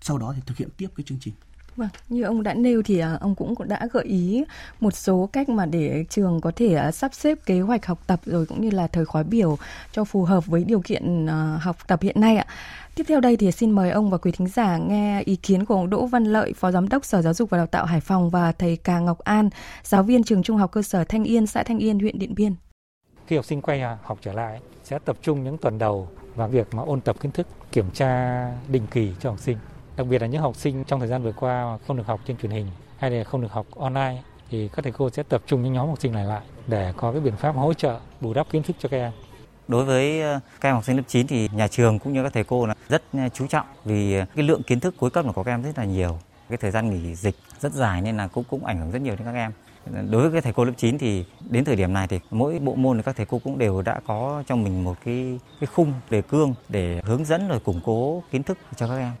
sau 0.00 0.18
đó 0.18 0.32
thì 0.36 0.42
thực 0.46 0.56
hiện 0.56 0.68
tiếp 0.76 0.88
cái 0.96 1.04
chương 1.06 1.18
trình 1.20 1.34
Vâng, 1.78 1.88
như 2.08 2.22
ông 2.22 2.42
đã 2.42 2.54
nêu 2.54 2.82
thì 2.82 2.98
à, 2.98 3.18
ông 3.20 3.34
cũng 3.34 3.54
đã 3.64 3.88
gợi 3.92 4.04
ý 4.04 4.44
một 4.80 4.94
số 4.94 5.28
cách 5.32 5.48
mà 5.48 5.66
để 5.66 6.04
trường 6.10 6.40
có 6.40 6.52
thể 6.56 6.74
à, 6.74 6.92
sắp 6.92 7.14
xếp 7.14 7.38
kế 7.46 7.60
hoạch 7.60 7.86
học 7.86 7.98
tập 8.06 8.20
rồi 8.26 8.46
cũng 8.46 8.60
như 8.60 8.70
là 8.70 8.86
thời 8.86 9.04
khóa 9.04 9.22
biểu 9.22 9.58
cho 9.92 10.04
phù 10.04 10.24
hợp 10.24 10.46
với 10.46 10.64
điều 10.64 10.80
kiện 10.80 11.26
à, 11.26 11.58
học 11.62 11.76
tập 11.86 12.02
hiện 12.02 12.20
nay 12.20 12.36
ạ. 12.36 12.46
Tiếp 12.94 13.04
theo 13.08 13.20
đây 13.20 13.36
thì 13.36 13.52
xin 13.52 13.70
mời 13.70 13.90
ông 13.90 14.10
và 14.10 14.18
quý 14.18 14.32
thính 14.32 14.48
giả 14.48 14.76
nghe 14.76 15.22
ý 15.22 15.36
kiến 15.36 15.64
của 15.64 15.74
ông 15.74 15.90
Đỗ 15.90 16.06
Văn 16.06 16.24
Lợi, 16.24 16.52
Phó 16.52 16.70
Giám 16.70 16.88
đốc 16.88 17.04
Sở 17.04 17.22
Giáo 17.22 17.34
dục 17.34 17.50
và 17.50 17.58
Đào 17.58 17.66
tạo 17.66 17.86
Hải 17.86 18.00
Phòng 18.00 18.30
và 18.30 18.52
thầy 18.52 18.76
Cà 18.76 18.98
Ngọc 18.98 19.18
An, 19.18 19.50
giáo 19.82 20.02
viên 20.02 20.24
trường 20.24 20.42
Trung 20.42 20.56
học 20.56 20.72
cơ 20.72 20.82
sở 20.82 21.04
Thanh 21.04 21.24
Yên, 21.24 21.46
xã 21.46 21.62
Thanh 21.62 21.78
Yên, 21.78 21.98
huyện 21.98 22.18
Điện 22.18 22.34
Biên. 22.34 22.54
Khi 23.26 23.36
học 23.36 23.44
sinh 23.44 23.62
quay 23.62 23.80
học 24.02 24.18
trở 24.22 24.32
lại 24.32 24.60
sẽ 24.84 24.98
tập 25.04 25.16
trung 25.22 25.44
những 25.44 25.58
tuần 25.58 25.78
đầu 25.78 26.08
vào 26.34 26.48
việc 26.48 26.74
mà 26.74 26.82
ôn 26.82 27.00
tập 27.00 27.16
kiến 27.20 27.32
thức, 27.32 27.46
kiểm 27.72 27.90
tra 27.94 28.44
định 28.68 28.86
kỳ 28.90 29.12
cho 29.20 29.30
học 29.30 29.38
sinh 29.38 29.56
đặc 29.98 30.06
biệt 30.06 30.22
là 30.22 30.26
những 30.26 30.42
học 30.42 30.56
sinh 30.56 30.84
trong 30.84 31.00
thời 31.00 31.08
gian 31.08 31.22
vừa 31.22 31.32
qua 31.32 31.78
không 31.86 31.96
được 31.96 32.06
học 32.06 32.20
trên 32.26 32.36
truyền 32.36 32.52
hình 32.52 32.66
hay 32.98 33.10
là 33.10 33.24
không 33.24 33.40
được 33.40 33.52
học 33.52 33.66
online 33.76 34.22
thì 34.50 34.68
các 34.68 34.82
thầy 34.82 34.92
cô 34.92 35.10
sẽ 35.10 35.22
tập 35.22 35.42
trung 35.46 35.62
những 35.62 35.72
nhóm 35.72 35.88
học 35.88 36.00
sinh 36.00 36.12
này 36.12 36.24
lại 36.24 36.40
để 36.66 36.92
có 36.96 37.12
cái 37.12 37.20
biện 37.20 37.36
pháp 37.36 37.56
hỗ 37.56 37.74
trợ, 37.74 38.00
bù 38.20 38.34
đắp 38.34 38.50
kiến 38.50 38.62
thức 38.62 38.76
cho 38.78 38.88
các 38.88 38.96
em. 38.96 39.12
Đối 39.68 39.84
với 39.84 40.22
ờ, 40.22 40.40
các 40.60 40.68
em 40.68 40.74
học 40.74 40.84
sinh 40.84 40.96
lớp 40.96 41.02
9 41.06 41.26
thì 41.26 41.48
nhà 41.52 41.68
trường 41.68 41.98
cũng 41.98 42.12
như 42.12 42.22
các 42.22 42.32
thầy 42.32 42.44
cô 42.44 42.66
là 42.66 42.74
rất 42.88 43.02
ờ, 43.12 43.28
chú 43.28 43.46
trọng 43.46 43.66
vì 43.84 44.14
ờ, 44.14 44.26
cái 44.34 44.44
lượng 44.44 44.62
kiến 44.62 44.80
thức 44.80 44.94
cuối 44.98 45.10
cấp 45.10 45.24
của 45.34 45.42
các 45.42 45.52
em 45.52 45.62
rất 45.62 45.78
là 45.78 45.84
nhiều. 45.84 46.18
Cái 46.48 46.58
thời 46.58 46.70
gian 46.70 46.90
nghỉ 46.90 47.14
dịch 47.14 47.36
rất 47.60 47.72
dài 47.72 48.02
nên 48.02 48.16
là 48.16 48.26
cũng 48.26 48.44
cũng 48.44 48.64
ảnh 48.64 48.78
hưởng 48.78 48.90
rất 48.90 49.02
nhiều 49.02 49.16
đến 49.16 49.24
các 49.24 49.34
em. 49.34 49.52
Đối 50.10 50.22
với 50.22 50.32
các 50.32 50.44
thầy 50.44 50.52
cô 50.52 50.64
lớp 50.64 50.72
9 50.76 50.98
thì 50.98 51.24
đến 51.50 51.64
thời 51.64 51.76
điểm 51.76 51.92
này 51.92 52.06
thì 52.08 52.20
mỗi 52.30 52.58
bộ 52.58 52.74
môn 52.74 52.96
thì 52.96 53.02
các 53.02 53.16
thầy 53.16 53.26
cô 53.26 53.40
cũng 53.44 53.58
đều 53.58 53.82
đã 53.82 54.00
có 54.06 54.42
trong 54.46 54.64
mình 54.64 54.84
một 54.84 54.96
cái 55.04 55.38
cái 55.60 55.66
khung 55.66 55.92
đề 56.10 56.22
cương 56.22 56.54
để 56.68 57.00
hướng 57.04 57.24
dẫn 57.24 57.48
rồi 57.48 57.60
củng 57.60 57.80
cố 57.84 58.22
kiến 58.30 58.42
thức 58.42 58.58
cho 58.76 58.88
các 58.88 58.96
em. 58.98 59.12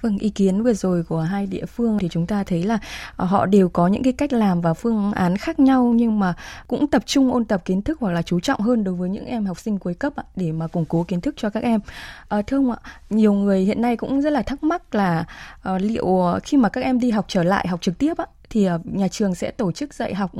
Vâng, 0.00 0.18
ý 0.18 0.30
kiến 0.30 0.62
vừa 0.62 0.72
rồi 0.72 1.02
của 1.02 1.20
hai 1.20 1.46
địa 1.46 1.66
phương 1.66 1.98
thì 1.98 2.08
chúng 2.10 2.26
ta 2.26 2.44
thấy 2.44 2.62
là 2.62 2.78
ờ, 3.16 3.24
họ 3.24 3.46
đều 3.46 3.68
có 3.68 3.86
những 3.86 4.02
cái 4.02 4.12
cách 4.12 4.32
làm 4.32 4.60
và 4.60 4.74
phương 4.74 5.12
án 5.12 5.36
khác 5.36 5.60
nhau 5.60 5.92
nhưng 5.96 6.18
mà 6.20 6.34
cũng 6.66 6.86
tập 6.86 7.02
trung 7.06 7.32
ôn 7.32 7.44
tập 7.44 7.62
kiến 7.64 7.82
thức 7.82 7.98
hoặc 8.00 8.10
là 8.10 8.22
chú 8.22 8.40
trọng 8.40 8.60
hơn 8.60 8.84
đối 8.84 8.94
với 8.94 9.10
những 9.10 9.26
em 9.26 9.46
học 9.46 9.60
sinh 9.60 9.78
cuối 9.78 9.94
cấp 9.94 10.12
để 10.36 10.52
mà 10.52 10.66
củng 10.66 10.84
cố 10.84 11.02
kiến 11.02 11.20
thức 11.20 11.34
cho 11.38 11.50
các 11.50 11.62
em. 11.62 11.80
À, 12.28 12.42
thưa 12.46 12.56
ông 12.56 12.70
ạ, 12.70 12.78
nhiều 13.10 13.32
người 13.32 13.60
hiện 13.60 13.80
nay 13.80 13.96
cũng 13.96 14.20
rất 14.22 14.30
là 14.30 14.42
thắc 14.42 14.62
mắc 14.62 14.94
là 14.94 15.24
ờ, 15.62 15.78
liệu 15.78 16.06
khi 16.42 16.56
mà 16.56 16.68
các 16.68 16.84
em 16.84 17.00
đi 17.00 17.10
học 17.10 17.24
trở 17.28 17.42
lại 17.42 17.68
học 17.68 17.82
trực 17.82 17.98
tiếp 17.98 18.16
á, 18.18 18.26
thì 18.54 18.64
ờ, 18.64 18.78
nhà 18.84 19.08
trường 19.08 19.34
sẽ 19.34 19.50
tổ 19.50 19.72
chức 19.72 19.94
dạy 19.94 20.14
học 20.14 20.32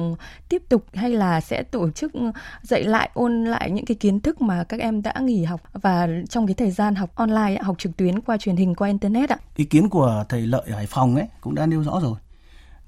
tiếp 0.49 0.63
tục 0.69 0.85
hay 0.95 1.11
là 1.11 1.41
sẽ 1.41 1.63
tổ 1.63 1.91
chức 1.91 2.13
dạy 2.63 2.85
lại 2.85 3.11
ôn 3.15 3.45
lại 3.45 3.71
những 3.71 3.85
cái 3.85 3.95
kiến 3.95 4.21
thức 4.21 4.41
mà 4.41 4.65
các 4.65 4.81
em 4.81 5.03
đã 5.03 5.15
nghỉ 5.21 5.45
học 5.45 5.61
và 5.73 6.09
trong 6.29 6.47
cái 6.47 6.55
thời 6.55 6.71
gian 6.71 6.95
học 6.95 7.15
online 7.15 7.57
học 7.63 7.79
trực 7.79 7.97
tuyến 7.97 8.21
qua 8.21 8.37
truyền 8.37 8.57
hình 8.57 8.75
qua 8.75 8.89
internet 8.89 9.31
ạ. 9.31 9.39
Ý 9.57 9.65
kiến 9.65 9.89
của 9.89 10.25
thầy 10.29 10.47
Lợi 10.47 10.63
ở 10.67 10.77
Hải 10.77 10.87
Phòng 10.87 11.15
ấy 11.17 11.29
cũng 11.41 11.55
đã 11.55 11.67
nêu 11.67 11.83
rõ 11.83 12.01
rồi. 12.03 12.19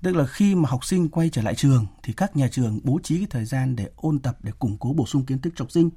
Tức 0.03 0.17
là 0.17 0.27
khi 0.27 0.55
mà 0.55 0.69
học 0.69 0.85
sinh 0.85 1.09
quay 1.09 1.31
trở 1.31 1.43
lại 1.43 1.55
trường 1.55 1.87
thì 2.03 2.13
các 2.13 2.37
nhà 2.37 2.49
trường 2.49 2.81
bố 2.85 2.99
trí 3.03 3.19
cái 3.19 3.27
thời 3.31 3.45
gian 3.45 3.77
để 3.77 3.89
ôn 3.97 4.19
tập 4.19 4.39
để 4.43 4.53
củng 4.59 4.77
cố 4.81 4.93
bổ 4.93 5.07
sung 5.07 5.25
kiến 5.25 5.39
thức 5.39 5.53
cho 5.57 5.63
học 5.63 5.71
sinh. 5.71 5.91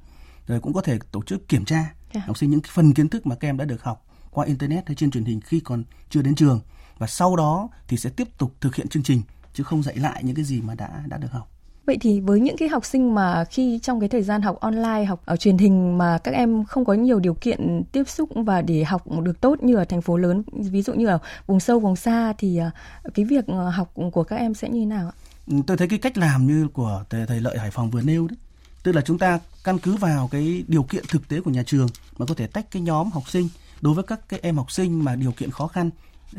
Rồi 0.46 0.60
cũng 0.60 0.72
có 0.72 0.80
thể 0.80 0.98
tổ 1.12 1.22
chức 1.22 1.48
kiểm 1.48 1.64
tra 1.64 1.76
yeah. 1.76 1.94
Dạ. 2.14 2.22
học 2.26 2.38
sinh 2.38 2.50
những 2.50 2.60
phần 2.72 2.94
kiến 2.94 3.08
thức 3.08 3.26
mà 3.26 3.34
các 3.34 3.48
em 3.48 3.56
đã 3.56 3.64
được 3.64 3.82
học 3.82 4.06
qua 4.30 4.46
internet 4.46 4.86
hay 4.86 4.94
trên 4.94 5.10
truyền 5.10 5.24
hình 5.24 5.40
khi 5.40 5.60
còn 5.60 5.84
chưa 6.10 6.22
đến 6.22 6.34
trường 6.34 6.60
và 7.00 7.06
sau 7.06 7.36
đó 7.36 7.68
thì 7.88 7.96
sẽ 7.96 8.10
tiếp 8.10 8.28
tục 8.38 8.52
thực 8.60 8.74
hiện 8.74 8.88
chương 8.88 9.02
trình 9.02 9.22
chứ 9.54 9.64
không 9.64 9.82
dạy 9.82 9.96
lại 9.96 10.24
những 10.24 10.36
cái 10.36 10.44
gì 10.44 10.60
mà 10.60 10.74
đã 10.74 11.02
đã 11.06 11.16
được 11.16 11.32
học. 11.32 11.48
Vậy 11.86 11.96
thì 12.00 12.20
với 12.20 12.40
những 12.40 12.56
cái 12.56 12.68
học 12.68 12.84
sinh 12.84 13.14
mà 13.14 13.44
khi 13.44 13.78
trong 13.82 14.00
cái 14.00 14.08
thời 14.08 14.22
gian 14.22 14.42
học 14.42 14.60
online, 14.60 15.04
học 15.04 15.22
ở 15.24 15.36
truyền 15.36 15.58
hình 15.58 15.98
mà 15.98 16.18
các 16.18 16.34
em 16.34 16.64
không 16.64 16.84
có 16.84 16.94
nhiều 16.94 17.20
điều 17.20 17.34
kiện 17.34 17.82
tiếp 17.92 18.08
xúc 18.08 18.30
và 18.34 18.62
để 18.62 18.84
học 18.84 19.02
được 19.22 19.40
tốt 19.40 19.62
như 19.62 19.76
ở 19.76 19.84
thành 19.84 20.02
phố 20.02 20.16
lớn, 20.16 20.42
ví 20.52 20.82
dụ 20.82 20.94
như 20.94 21.06
ở 21.06 21.18
vùng 21.46 21.60
sâu 21.60 21.80
vùng 21.80 21.96
xa 21.96 22.32
thì 22.38 22.56
à, 22.56 22.70
cái 23.14 23.24
việc 23.24 23.46
à, 23.46 23.70
học 23.70 23.92
của 24.12 24.24
các 24.24 24.36
em 24.36 24.54
sẽ 24.54 24.68
như 24.68 24.80
thế 24.80 24.86
nào 24.86 25.06
ạ? 25.06 25.14
Ừ, 25.46 25.56
tôi 25.66 25.76
thấy 25.76 25.88
cái 25.88 25.98
cách 25.98 26.18
làm 26.18 26.46
như 26.46 26.68
của 26.68 27.04
thầy, 27.10 27.26
thầy 27.26 27.40
Lợi 27.40 27.58
Hải 27.58 27.70
Phòng 27.70 27.90
vừa 27.90 28.02
nêu 28.02 28.28
đấy. 28.28 28.38
Tức 28.82 28.92
là 28.92 29.00
chúng 29.00 29.18
ta 29.18 29.38
căn 29.64 29.78
cứ 29.78 29.96
vào 29.96 30.28
cái 30.32 30.64
điều 30.68 30.82
kiện 30.82 31.04
thực 31.08 31.28
tế 31.28 31.40
của 31.40 31.50
nhà 31.50 31.62
trường 31.62 31.88
mà 32.18 32.26
có 32.26 32.34
thể 32.34 32.46
tách 32.46 32.70
cái 32.70 32.82
nhóm 32.82 33.10
học 33.10 33.30
sinh 33.30 33.48
đối 33.80 33.94
với 33.94 34.04
các 34.04 34.28
cái 34.28 34.40
em 34.42 34.56
học 34.56 34.70
sinh 34.70 35.04
mà 35.04 35.16
điều 35.16 35.32
kiện 35.32 35.50
khó 35.50 35.66
khăn 35.66 35.90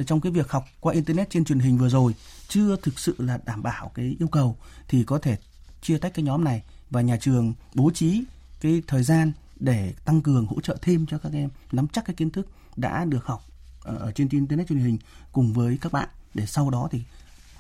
trong 0.06 0.22
cái 0.22 0.32
việc 0.32 0.52
học 0.52 0.66
qua 0.80 0.94
internet 0.94 1.30
trên 1.30 1.46
truyền 1.46 1.60
hình 1.60 1.78
vừa 1.78 1.90
rồi 1.90 2.16
chưa 2.48 2.76
thực 2.76 3.00
sự 3.00 3.16
là 3.18 3.40
đảm 3.46 3.64
bảo 3.64 3.92
cái 3.96 4.16
yêu 4.20 4.28
cầu 4.28 4.58
thì 4.88 5.04
có 5.04 5.20
thể 5.20 5.38
chia 5.82 5.98
tách 5.98 6.14
cái 6.14 6.26
nhóm 6.26 6.44
này 6.44 6.64
và 6.90 7.02
nhà 7.02 7.18
trường 7.18 7.54
bố 7.74 7.92
trí 7.94 8.24
cái 8.62 8.82
thời 8.88 9.04
gian 9.04 9.32
để 9.60 9.94
tăng 10.06 10.22
cường 10.22 10.46
hỗ 10.46 10.62
trợ 10.62 10.78
thêm 10.82 11.06
cho 11.06 11.18
các 11.18 11.34
em, 11.34 11.50
nắm 11.72 11.88
chắc 11.88 12.06
cái 12.06 12.16
kiến 12.16 12.30
thức 12.30 12.48
đã 12.78 13.06
được 13.06 13.26
học 13.26 13.44
ở 13.84 14.12
trên 14.16 14.30
internet 14.30 14.68
truyền 14.68 14.80
hình 14.80 14.98
cùng 15.32 15.54
với 15.54 15.78
các 15.82 15.92
bạn 15.92 16.10
để 16.34 16.46
sau 16.46 16.70
đó 16.70 16.88
thì 16.92 17.02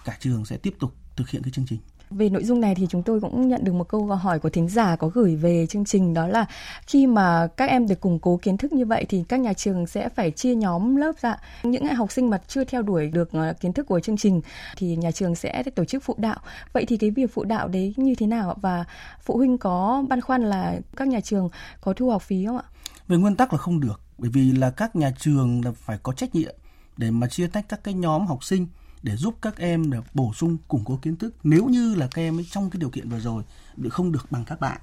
cả 0.05 0.17
trường 0.19 0.45
sẽ 0.45 0.57
tiếp 0.57 0.75
tục 0.79 0.93
thực 1.15 1.29
hiện 1.29 1.43
cái 1.43 1.51
chương 1.51 1.65
trình 1.65 1.79
về 2.11 2.29
nội 2.29 2.43
dung 2.43 2.61
này 2.61 2.75
thì 2.75 2.87
chúng 2.89 3.03
tôi 3.03 3.21
cũng 3.21 3.47
nhận 3.47 3.63
được 3.63 3.73
một 3.73 3.87
câu 3.87 4.05
hỏi 4.05 4.39
của 4.39 4.49
thính 4.49 4.69
giả 4.69 4.95
có 4.95 5.07
gửi 5.07 5.35
về 5.35 5.67
chương 5.67 5.85
trình, 5.85 6.13
đó 6.13 6.27
là 6.27 6.45
khi 6.87 7.07
mà 7.07 7.47
các 7.57 7.69
em 7.69 7.87
được 7.87 7.99
củng 8.01 8.19
cố 8.19 8.39
kiến 8.41 8.57
thức 8.57 8.73
như 8.73 8.85
vậy 8.85 9.05
thì 9.09 9.23
các 9.29 9.39
nhà 9.39 9.53
trường 9.53 9.87
sẽ 9.87 10.09
phải 10.09 10.31
chia 10.31 10.55
nhóm 10.55 10.95
lớp 10.95 11.11
ra. 11.21 11.35
Những 11.63 11.87
học 11.87 12.11
sinh 12.11 12.29
mà 12.29 12.37
chưa 12.47 12.63
theo 12.63 12.81
đuổi 12.81 13.07
được 13.07 13.31
ờ, 13.31 13.53
kiến 13.59 13.73
thức 13.73 13.87
của 13.87 13.99
chương 13.99 14.17
trình 14.17 14.41
thì 14.77 14.95
nhà 14.95 15.11
trường 15.11 15.35
sẽ 15.35 15.63
tổ 15.75 15.85
chức 15.85 16.03
phụ 16.03 16.15
đạo. 16.17 16.37
Vậy 16.73 16.85
thì 16.85 16.97
cái 16.97 17.11
việc 17.11 17.33
phụ 17.33 17.43
đạo 17.43 17.67
đấy 17.67 17.93
như 17.97 18.15
thế 18.15 18.27
nào 18.27 18.57
và 18.61 18.85
phụ 19.21 19.37
huynh 19.37 19.57
có 19.57 20.03
băn 20.09 20.21
khoăn 20.21 20.41
là 20.41 20.79
các 20.95 21.07
nhà 21.07 21.19
trường 21.19 21.49
có 21.81 21.93
thu 21.93 22.09
học 22.09 22.21
phí 22.21 22.45
không 22.45 22.57
ạ? 22.57 22.63
Về 23.07 23.17
nguyên 23.17 23.35
tắc 23.35 23.53
là 23.53 23.59
không 23.59 23.79
được, 23.79 24.01
bởi 24.17 24.29
vì 24.29 24.51
là 24.51 24.71
các 24.71 24.95
nhà 24.95 25.11
trường 25.19 25.65
là 25.65 25.71
phải 25.71 25.97
có 26.03 26.13
trách 26.13 26.35
nhiệm 26.35 26.55
để 26.97 27.11
mà 27.11 27.27
chia 27.27 27.47
tách 27.47 27.65
các 27.69 27.83
cái 27.83 27.93
nhóm 27.93 28.27
học 28.27 28.43
sinh 28.43 28.67
để 29.03 29.15
giúp 29.15 29.35
các 29.41 29.57
em 29.57 29.89
được 29.89 30.03
bổ 30.13 30.33
sung, 30.33 30.57
củng 30.67 30.85
cố 30.85 30.99
kiến 31.01 31.15
thức. 31.15 31.35
Nếu 31.43 31.65
như 31.65 31.95
là 31.95 32.07
các 32.07 32.21
em 32.21 32.39
ấy 32.39 32.47
trong 32.51 32.69
cái 32.69 32.79
điều 32.79 32.89
kiện 32.89 33.09
vừa 33.09 33.19
rồi 33.19 33.43
không 33.89 34.11
được 34.11 34.31
bằng 34.31 34.45
các 34.45 34.59
bạn. 34.59 34.81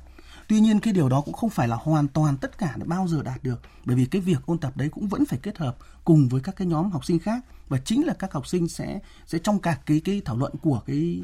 Tuy 0.48 0.60
nhiên 0.60 0.80
cái 0.80 0.92
điều 0.92 1.08
đó 1.08 1.20
cũng 1.20 1.34
không 1.34 1.50
phải 1.50 1.68
là 1.68 1.76
hoàn 1.76 2.08
toàn 2.08 2.36
tất 2.36 2.58
cả 2.58 2.74
để 2.76 2.84
bao 2.86 3.08
giờ 3.08 3.22
đạt 3.22 3.42
được, 3.42 3.60
bởi 3.84 3.96
vì 3.96 4.06
cái 4.06 4.22
việc 4.22 4.46
ôn 4.46 4.58
tập 4.58 4.76
đấy 4.76 4.88
cũng 4.88 5.08
vẫn 5.08 5.24
phải 5.26 5.38
kết 5.42 5.58
hợp 5.58 5.76
cùng 6.04 6.28
với 6.28 6.40
các 6.40 6.56
cái 6.56 6.66
nhóm 6.66 6.90
học 6.90 7.04
sinh 7.04 7.18
khác, 7.18 7.44
và 7.68 7.78
chính 7.84 8.06
là 8.06 8.14
các 8.14 8.32
học 8.32 8.46
sinh 8.46 8.68
sẽ 8.68 9.00
sẽ 9.26 9.38
trong 9.38 9.58
cả 9.58 9.78
cái 9.86 10.00
cái 10.04 10.22
thảo 10.24 10.36
luận 10.36 10.52
của 10.62 10.82
cái 10.86 11.22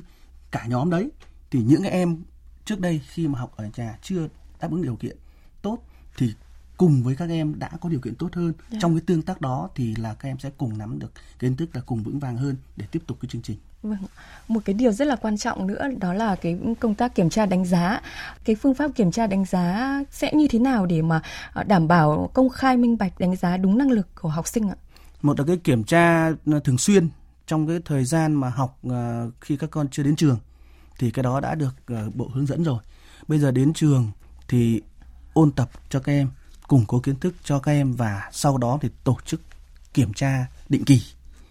cả 0.50 0.66
nhóm 0.66 0.90
đấy, 0.90 1.10
thì 1.50 1.62
những 1.62 1.82
cái 1.82 1.90
em 1.90 2.22
trước 2.64 2.80
đây 2.80 3.00
khi 3.08 3.28
mà 3.28 3.38
học 3.38 3.52
ở 3.56 3.70
nhà 3.76 3.98
chưa 4.02 4.28
đáp 4.60 4.70
ứng 4.70 4.82
điều 4.82 4.96
kiện 4.96 5.16
tốt, 5.62 5.78
thì 6.16 6.34
cùng 6.76 7.02
với 7.02 7.16
các 7.16 7.30
em 7.30 7.58
đã 7.58 7.70
có 7.80 7.88
điều 7.88 8.00
kiện 8.00 8.14
tốt 8.14 8.28
hơn 8.32 8.44
yeah. 8.44 8.72
Dạ. 8.72 8.78
trong 8.82 8.94
cái 8.94 9.02
tương 9.06 9.22
tác 9.22 9.40
đó 9.40 9.68
thì 9.74 9.94
là 9.94 10.14
các 10.14 10.28
em 10.28 10.38
sẽ 10.38 10.50
cùng 10.56 10.78
nắm 10.78 10.98
được 10.98 11.12
kiến 11.38 11.56
thức 11.56 11.70
là 11.72 11.80
cùng 11.86 12.02
vững 12.02 12.18
vàng 12.18 12.36
hơn 12.36 12.56
để 12.76 12.86
tiếp 12.90 13.02
tục 13.06 13.18
cái 13.20 13.28
chương 13.32 13.42
trình. 13.42 13.58
Vâng. 13.82 13.98
Một 14.48 14.60
cái 14.64 14.74
điều 14.74 14.92
rất 14.92 15.04
là 15.04 15.16
quan 15.16 15.36
trọng 15.36 15.66
nữa 15.66 15.88
đó 16.00 16.14
là 16.14 16.36
cái 16.36 16.58
công 16.80 16.94
tác 16.94 17.14
kiểm 17.14 17.30
tra 17.30 17.46
đánh 17.46 17.64
giá. 17.64 18.00
Cái 18.44 18.56
phương 18.56 18.74
pháp 18.74 18.90
kiểm 18.94 19.10
tra 19.10 19.26
đánh 19.26 19.44
giá 19.44 20.02
sẽ 20.10 20.32
như 20.34 20.48
thế 20.48 20.58
nào 20.58 20.86
để 20.86 21.02
mà 21.02 21.22
ờ, 21.52 21.62
đảm 21.62 21.88
bảo 21.88 22.30
công 22.34 22.48
khai 22.48 22.76
minh 22.76 22.98
bạch 22.98 23.18
đánh 23.18 23.36
giá 23.36 23.56
đúng 23.56 23.78
năng 23.78 23.90
lực 23.90 24.08
của 24.20 24.28
học 24.28 24.46
sinh 24.46 24.68
ạ? 24.68 24.76
Một 25.22 25.38
là 25.38 25.44
cái 25.46 25.56
kiểm 25.56 25.84
tra 25.84 26.32
ờ, 26.46 26.60
thường 26.64 26.78
xuyên 26.78 27.08
trong 27.46 27.66
cái 27.66 27.80
thời 27.84 28.04
gian 28.04 28.34
mà 28.34 28.48
học 28.48 28.78
ờ, 28.88 29.30
khi 29.40 29.56
các 29.56 29.70
con 29.70 29.88
chưa 29.88 30.02
đến 30.02 30.16
trường 30.16 30.38
thì 30.98 31.10
cái 31.10 31.22
đó 31.22 31.40
đã 31.40 31.54
được 31.54 31.74
bộ 32.14 32.30
hướng 32.34 32.46
dẫn 32.46 32.62
rồi. 32.62 32.78
Bây 33.28 33.38
giờ 33.38 33.50
đến 33.50 33.72
trường 33.72 34.10
thì 34.48 34.82
ôn 35.32 35.52
tập 35.52 35.70
cho 35.88 36.00
các 36.00 36.12
em 36.12 36.28
củng 36.68 36.84
cố 36.86 37.00
kiến 37.00 37.16
thức 37.16 37.34
cho 37.44 37.58
các 37.58 37.72
em 37.72 37.92
và 37.92 38.28
sau 38.32 38.58
đó 38.58 38.78
thì 38.82 38.88
tổ 39.04 39.16
chức 39.26 39.40
kiểm 39.94 40.12
tra 40.12 40.46
định 40.68 40.84
kỳ 40.84 41.02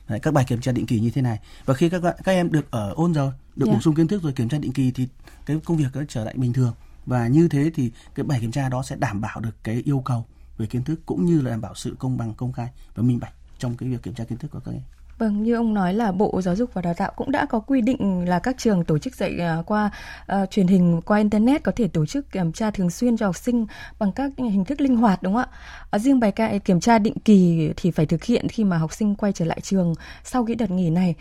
Đấy, 0.07 0.19
các 0.19 0.33
bài 0.33 0.45
kiểm 0.47 0.61
tra 0.61 0.71
định 0.71 0.85
kỳ 0.85 0.99
như 0.99 1.09
thế 1.09 1.21
này 1.21 1.39
và 1.65 1.73
khi 1.73 1.89
các 1.89 2.01
các 2.01 2.31
em 2.31 2.51
được 2.51 2.71
ở 2.71 2.93
ôn 2.95 3.13
rồi 3.13 3.31
được 3.55 3.65
yeah. 3.65 3.73
bổ 3.73 3.79
dạ. 3.79 3.81
sung 3.83 3.95
kiến 3.95 4.07
thức 4.07 4.23
rồi 4.23 4.33
kiểm 4.33 4.49
tra 4.49 4.57
định 4.57 4.73
kỳ 4.73 4.91
thì 4.91 5.07
cái 5.45 5.59
công 5.65 5.77
việc 5.77 5.87
nó 5.93 6.01
trở 6.09 6.23
lại 6.23 6.33
bình 6.37 6.53
thường 6.53 6.73
và 7.05 7.27
như 7.27 7.47
thế 7.47 7.71
thì 7.75 7.91
cái 8.15 8.23
bài 8.23 8.39
kiểm 8.41 8.51
tra 8.51 8.69
đó 8.69 8.83
sẽ 8.83 8.95
đảm 8.95 9.21
bảo 9.21 9.39
được 9.39 9.63
cái 9.63 9.81
yêu 9.85 9.99
cầu 10.05 10.25
về 10.57 10.65
kiến 10.65 10.83
thức 10.83 10.99
cũng 11.05 11.25
như 11.25 11.41
là 11.41 11.51
đảm 11.51 11.61
bảo 11.61 11.75
sự 11.75 11.95
công 11.99 12.17
bằng 12.17 12.33
công 12.33 12.53
khai 12.53 12.67
và 12.95 13.03
minh 13.03 13.19
bạch 13.19 13.33
trong 13.59 13.77
cái 13.77 13.89
việc 13.89 14.03
kiểm 14.03 14.13
tra 14.13 14.23
kiến 14.23 14.37
thức 14.37 14.51
của 14.51 14.59
các 14.59 14.71
em 14.71 14.81
Vâng, 15.17 15.43
như 15.43 15.55
ông 15.55 15.73
nói 15.73 15.93
là 15.93 16.11
Bộ 16.11 16.41
Giáo 16.41 16.55
dục 16.55 16.69
và 16.73 16.81
Đào 16.81 16.93
tạo 16.93 17.11
cũng 17.15 17.31
đã 17.31 17.45
có 17.45 17.59
quy 17.59 17.81
định 17.81 18.25
là 18.27 18.39
các 18.39 18.55
trường 18.57 18.83
tổ 18.83 18.97
chức 18.97 19.15
dạy 19.15 19.37
à, 19.39 19.57
qua 19.65 19.91
uh, 20.31 20.51
truyền 20.51 20.67
hình, 20.67 21.01
qua 21.05 21.17
internet 21.17 21.63
có 21.63 21.71
thể 21.75 21.87
tổ 21.87 22.05
chức 22.05 22.31
kiểm 22.31 22.51
tra 22.51 22.71
thường 22.71 22.89
xuyên 22.89 23.17
cho 23.17 23.25
học 23.25 23.37
sinh 23.37 23.65
bằng 23.99 24.11
các 24.11 24.31
hình 24.37 24.65
thức 24.65 24.81
linh 24.81 24.95
hoạt 24.95 25.23
đúng 25.23 25.33
không 25.33 25.45
ạ? 25.51 25.95
Uh, 25.95 26.01
riêng 26.01 26.19
bài 26.19 26.31
ca 26.31 26.57
kiểm 26.57 26.79
tra 26.79 26.99
định 26.99 27.19
kỳ 27.25 27.69
thì 27.77 27.91
phải 27.91 28.05
thực 28.05 28.23
hiện 28.23 28.47
khi 28.47 28.63
mà 28.63 28.77
học 28.77 28.93
sinh 28.93 29.15
quay 29.15 29.31
trở 29.31 29.45
lại 29.45 29.59
trường 29.61 29.93
sau 30.23 30.45
cái 30.45 30.55
đợt 30.55 30.71
nghỉ 30.71 30.89
này 30.89 31.15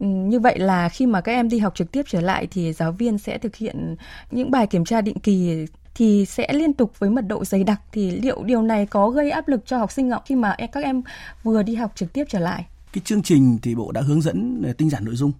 ừ, 0.00 0.06
như 0.06 0.40
vậy 0.40 0.58
là 0.58 0.88
khi 0.88 1.06
mà 1.06 1.20
các 1.20 1.32
em 1.32 1.48
đi 1.48 1.58
học 1.58 1.74
trực 1.74 1.92
tiếp 1.92 2.02
trở 2.08 2.20
lại 2.20 2.48
thì 2.50 2.72
giáo 2.72 2.92
viên 2.92 3.18
sẽ 3.18 3.38
thực 3.38 3.56
hiện 3.56 3.96
những 4.30 4.50
bài 4.50 4.66
kiểm 4.66 4.84
tra 4.84 5.00
định 5.00 5.18
kỳ 5.18 5.66
thì 5.94 6.26
sẽ 6.26 6.52
liên 6.52 6.72
tục 6.72 6.98
với 6.98 7.10
mật 7.10 7.24
độ 7.28 7.44
dày 7.44 7.64
đặc 7.64 7.80
thì 7.92 8.10
liệu 8.10 8.42
điều 8.44 8.62
này 8.62 8.86
có 8.86 9.10
gây 9.10 9.30
áp 9.30 9.48
lực 9.48 9.66
cho 9.66 9.78
học 9.78 9.92
sinh 9.92 10.10
không 10.10 10.22
khi 10.26 10.34
mà 10.34 10.56
các 10.72 10.84
em 10.84 11.02
vừa 11.42 11.62
đi 11.62 11.74
học 11.74 11.92
trực 11.94 12.12
tiếp 12.12 12.24
trở 12.28 12.38
lại? 12.38 12.64
Cái 12.94 13.02
chương 13.04 13.22
trình 13.22 13.58
thì 13.62 13.74
bộ 13.74 13.92
đã 13.92 14.00
hướng 14.00 14.20
dẫn 14.20 14.62
ờ, 14.64 14.72
tinh 14.72 14.90
giản 14.90 15.04
nội 15.04 15.16
dung. 15.16 15.32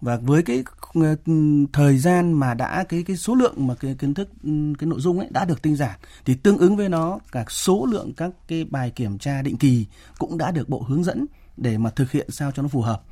Và 0.00 0.16
với 0.16 0.42
cái 0.42 0.64
ờ, 0.94 1.16
thời 1.72 1.98
gian 1.98 2.32
mà 2.32 2.54
đã, 2.54 2.84
cái 2.88 3.02
cái 3.02 3.16
số 3.16 3.34
lượng 3.34 3.66
mà 3.66 3.74
cái 3.74 3.94
kiến 3.98 4.14
thức 4.14 4.28
ừ, 4.42 4.50
cái 4.78 4.86
nội 4.86 5.00
dung 5.00 5.18
ấy 5.18 5.28
đã 5.30 5.44
được 5.44 5.62
tinh 5.62 5.76
giản 5.76 5.98
thì 6.24 6.34
tương 6.34 6.58
ứng 6.58 6.76
với 6.76 6.88
nó, 6.88 7.18
cả 7.32 7.44
số 7.48 7.86
lượng 7.86 8.12
các 8.16 8.30
cái 8.48 8.64
bài 8.64 8.90
kiểm 8.90 9.18
tra 9.18 9.42
định 9.42 9.56
kỳ 9.56 9.86
cũng 10.18 10.38
đã 10.38 10.50
được 10.50 10.68
bộ 10.68 10.84
hướng 10.88 11.04
dẫn 11.04 11.26
để 11.56 11.78
mà 11.78 11.90
thực 11.90 12.10
hiện 12.10 12.30
sao 12.30 12.50
cho 12.50 12.62
nó 12.62 12.68
phù 12.68 12.80
hợp. 12.80 13.02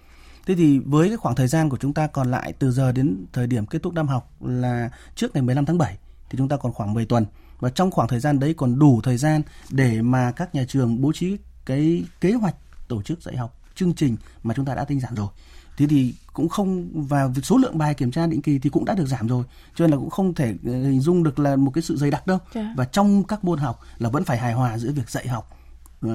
Thế 0.46 0.54
thì 0.54 0.78
với 0.78 1.08
cái 1.08 1.16
khoảng 1.16 1.34
thời 1.34 1.49
gian 1.49 1.68
của 1.68 1.76
chúng 1.76 1.94
ta 1.94 2.06
còn 2.06 2.30
lại 2.30 2.52
từ 2.58 2.70
giờ 2.70 2.92
đến 2.92 3.26
thời 3.32 3.46
điểm 3.46 3.66
kết 3.66 3.82
thúc 3.82 3.94
năm 3.94 4.08
học 4.08 4.30
là 4.40 4.90
trước 5.14 5.34
ngày 5.34 5.42
15 5.42 5.66
tháng 5.66 5.78
7 5.78 5.99
thì 6.30 6.38
chúng 6.38 6.49
ta 6.49 6.56
còn 6.56 6.72
khoảng 6.72 6.94
10 6.94 7.06
tuần. 7.06 7.26
Và 7.61 7.70
trong 7.70 7.90
khoảng 7.90 8.08
thời 8.08 8.20
gian 8.20 8.38
đấy 8.38 8.54
còn 8.56 8.78
đủ 8.78 9.00
thời 9.02 9.16
gian 9.16 9.42
để 9.70 10.02
mà 10.02 10.32
các 10.32 10.54
nhà 10.54 10.64
trường 10.68 11.02
bố 11.02 11.12
trí 11.12 11.37
cái 11.64 12.04
kế 12.20 12.32
hoạch 12.32 12.54
tổ 12.88 13.02
chức 13.02 13.22
dạy 13.22 13.37
học 13.37 13.62
chương 13.75 13.93
trình 13.95 14.17
mà 14.43 14.55
chúng 14.55 14.64
ta 14.64 14.75
đã 14.75 14.85
tinh 14.85 15.00
giản 15.00 15.14
rồi. 15.14 15.29
Thế 15.76 15.87
thì 15.87 16.14
cũng 16.33 16.49
không 16.49 16.88
và 17.09 17.31
số 17.43 17.57
lượng 17.57 17.79
bài 17.79 17.95
kiểm 17.95 18.11
tra 18.11 18.26
định 18.26 18.43
kỳ 18.43 18.59
thì 18.59 18.71
cũng 18.71 18.85
đã 18.85 18.95
được 18.95 19.07
giảm 19.07 19.26
rồi. 19.26 19.45
Cho 19.75 19.85
nên 19.85 19.91
là 19.91 19.97
cũng 19.97 20.11
không 20.11 20.35
thể 20.35 20.55
ờ, 20.67 20.73
hình 20.73 21.00
dung 21.00 21.23
được 21.23 21.38
là 21.38 21.57
một 21.57 21.71
cái 21.75 21.83
sự 21.83 21.97
dày 21.97 22.11
đặc 22.11 22.26
đâu. 22.26 22.38
Yeah. 22.55 22.67
và 22.76 22.85
trong 22.85 23.25
các 23.25 23.45
môn 23.45 23.59
học 23.59 23.81
là 23.99 24.09
vẫn 24.09 24.25
phải 24.25 24.38
hài 24.38 24.52
hòa 24.52 24.79
giữa 24.79 24.93
việc 24.93 25.11
dạy 25.11 25.29
học 25.29 25.59
uh, 26.07 26.11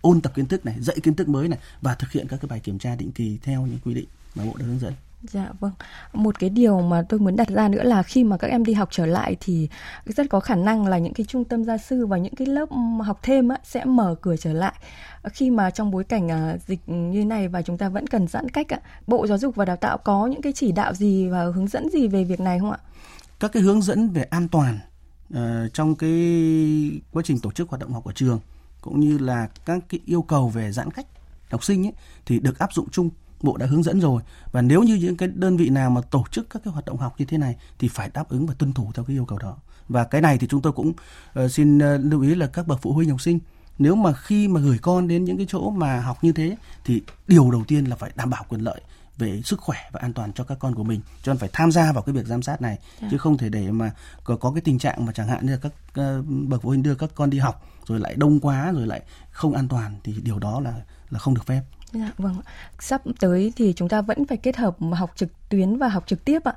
ôn 0.00 0.20
tập 0.20 0.32
kiến 0.34 0.46
thức 0.46 0.66
này 0.66 0.76
dạy 0.80 0.96
kiến 1.02 1.14
thức 1.14 1.28
mới 1.28 1.48
này 1.48 1.58
và 1.82 1.94
thực 1.94 2.12
hiện 2.12 2.26
các 2.28 2.36
cái 2.40 2.48
bài 2.48 2.60
kiểm 2.60 2.78
tra 2.78 2.96
định 2.96 3.12
kỳ 3.12 3.38
theo 3.42 3.66
những 3.66 3.78
quy 3.84 3.94
định 3.94 4.06
mà 4.34 4.44
bộ 4.44 4.52
đã 4.58 4.66
hướng 4.66 4.78
dẫn 4.78 4.92
Dạ 5.22 5.52
vâng. 5.60 5.72
Một 6.12 6.38
cái 6.38 6.50
điều 6.50 6.80
mà 6.80 7.02
tôi 7.08 7.20
muốn 7.20 7.36
đặt 7.36 7.48
ra 7.48 7.68
nữa 7.68 7.82
là 7.82 8.02
khi 8.02 8.24
mà 8.24 8.36
các 8.36 8.48
em 8.48 8.64
đi 8.64 8.72
học 8.72 8.88
trở 8.92 9.06
lại 9.06 9.36
thì 9.40 9.68
rất 10.06 10.26
có 10.30 10.40
khả 10.40 10.54
năng 10.54 10.86
là 10.86 10.98
những 10.98 11.14
cái 11.14 11.26
trung 11.26 11.44
tâm 11.44 11.64
gia 11.64 11.78
sư 11.78 12.06
và 12.06 12.18
những 12.18 12.34
cái 12.34 12.46
lớp 12.46 12.68
học 13.04 13.18
thêm 13.22 13.48
á, 13.48 13.56
sẽ 13.64 13.84
mở 13.84 14.14
cửa 14.20 14.36
trở 14.36 14.52
lại 14.52 14.74
khi 15.32 15.50
mà 15.50 15.70
trong 15.70 15.90
bối 15.90 16.04
cảnh 16.04 16.30
à, 16.30 16.56
dịch 16.66 16.88
như 16.88 17.24
này 17.24 17.48
và 17.48 17.62
chúng 17.62 17.78
ta 17.78 17.88
vẫn 17.88 18.06
cần 18.06 18.28
giãn 18.28 18.48
cách 18.48 18.68
á, 18.68 18.80
Bộ 19.06 19.26
Giáo 19.26 19.38
dục 19.38 19.56
và 19.56 19.64
Đào 19.64 19.76
tạo 19.76 19.98
có 19.98 20.26
những 20.26 20.42
cái 20.42 20.52
chỉ 20.52 20.72
đạo 20.72 20.94
gì 20.94 21.28
và 21.28 21.44
hướng 21.44 21.68
dẫn 21.68 21.90
gì 21.90 22.08
về 22.08 22.24
việc 22.24 22.40
này 22.40 22.58
không 22.58 22.70
ạ? 22.70 22.78
Các 23.40 23.52
cái 23.52 23.62
hướng 23.62 23.82
dẫn 23.82 24.08
về 24.08 24.22
an 24.22 24.48
toàn 24.48 24.78
uh, 25.34 25.38
trong 25.72 25.94
cái 25.94 26.10
quá 27.12 27.22
trình 27.26 27.38
tổ 27.38 27.50
chức 27.50 27.68
hoạt 27.68 27.80
động 27.80 27.92
học 27.92 28.04
của 28.04 28.12
trường 28.12 28.40
cũng 28.80 29.00
như 29.00 29.18
là 29.18 29.48
các 29.64 29.78
cái 29.88 30.00
yêu 30.04 30.22
cầu 30.22 30.48
về 30.48 30.72
giãn 30.72 30.90
cách 30.90 31.06
học 31.50 31.64
sinh 31.64 31.86
ấy, 31.86 31.92
thì 32.26 32.38
được 32.38 32.58
áp 32.58 32.72
dụng 32.72 32.90
chung 32.90 33.10
bộ 33.42 33.56
đã 33.56 33.66
hướng 33.66 33.82
dẫn 33.82 34.00
rồi 34.00 34.22
và 34.52 34.62
nếu 34.62 34.82
như 34.82 34.94
những 34.94 35.16
cái 35.16 35.28
đơn 35.34 35.56
vị 35.56 35.68
nào 35.68 35.90
mà 35.90 36.00
tổ 36.00 36.24
chức 36.30 36.50
các 36.50 36.62
cái 36.64 36.72
hoạt 36.72 36.84
động 36.84 36.96
học 36.96 37.14
như 37.18 37.24
thế 37.24 37.38
này 37.38 37.56
thì 37.78 37.88
phải 37.88 38.10
đáp 38.14 38.28
ứng 38.28 38.46
và 38.46 38.54
tuân 38.58 38.72
thủ 38.72 38.90
theo 38.94 39.04
cái 39.04 39.16
yêu 39.16 39.24
cầu 39.24 39.38
đó 39.38 39.56
và 39.88 40.04
cái 40.04 40.20
này 40.20 40.38
thì 40.38 40.46
chúng 40.46 40.62
tôi 40.62 40.72
cũng 40.72 40.92
uh, 41.44 41.50
xin 41.50 41.78
uh, 41.78 42.00
lưu 42.00 42.22
ý 42.22 42.34
là 42.34 42.46
các 42.46 42.66
bậc 42.66 42.82
phụ 42.82 42.92
huynh 42.92 43.10
học 43.10 43.20
sinh 43.20 43.38
nếu 43.78 43.94
mà 43.94 44.12
khi 44.12 44.48
mà 44.48 44.60
gửi 44.60 44.78
con 44.78 45.08
đến 45.08 45.24
những 45.24 45.36
cái 45.36 45.46
chỗ 45.48 45.70
mà 45.70 46.00
học 46.00 46.24
như 46.24 46.32
thế 46.32 46.56
thì 46.84 47.02
điều 47.26 47.50
đầu 47.50 47.64
tiên 47.68 47.84
là 47.84 47.96
phải 47.96 48.10
đảm 48.14 48.30
bảo 48.30 48.44
quyền 48.48 48.60
lợi 48.60 48.80
về 49.18 49.42
sức 49.44 49.60
khỏe 49.60 49.78
và 49.92 50.00
an 50.00 50.12
toàn 50.12 50.32
cho 50.32 50.44
các 50.44 50.58
con 50.58 50.74
của 50.74 50.84
mình 50.84 51.00
cho 51.22 51.32
nên 51.32 51.38
phải 51.38 51.48
tham 51.52 51.72
gia 51.72 51.92
vào 51.92 52.02
cái 52.02 52.12
việc 52.12 52.26
giám 52.26 52.42
sát 52.42 52.62
này 52.62 52.70
yeah. 52.70 53.02
Dạ. 53.02 53.08
chứ 53.10 53.18
không 53.18 53.38
thể 53.38 53.48
để 53.48 53.70
mà 53.70 53.90
có, 54.24 54.36
có 54.36 54.50
cái 54.50 54.60
tình 54.60 54.78
trạng 54.78 55.06
mà 55.06 55.12
chẳng 55.12 55.28
hạn 55.28 55.46
như 55.46 55.52
là 55.52 55.58
các 55.62 55.72
uh, 56.00 56.26
bậc 56.48 56.62
phụ 56.62 56.68
huynh 56.68 56.82
đưa 56.82 56.94
các 56.94 57.10
con 57.14 57.30
đi 57.30 57.38
học 57.38 57.66
rồi 57.86 58.00
lại 58.00 58.14
đông 58.16 58.40
quá 58.40 58.72
rồi 58.72 58.86
lại 58.86 59.02
không 59.30 59.54
an 59.54 59.68
toàn 59.68 59.96
thì 60.04 60.14
điều 60.22 60.38
đó 60.38 60.60
là 60.60 60.74
là 61.10 61.18
không 61.18 61.34
được 61.34 61.46
phép 61.46 61.62
Dạ, 61.92 62.12
vâng. 62.18 62.36
Sắp 62.78 63.02
tới 63.20 63.52
thì 63.56 63.72
chúng 63.76 63.88
ta 63.88 64.00
vẫn 64.00 64.24
phải 64.26 64.36
kết 64.36 64.56
hợp 64.56 64.76
học 64.92 65.10
trực 65.16 65.28
tuyến 65.48 65.76
và 65.76 65.88
học 65.88 66.04
trực 66.06 66.24
tiếp 66.24 66.44
ạ. 66.44 66.52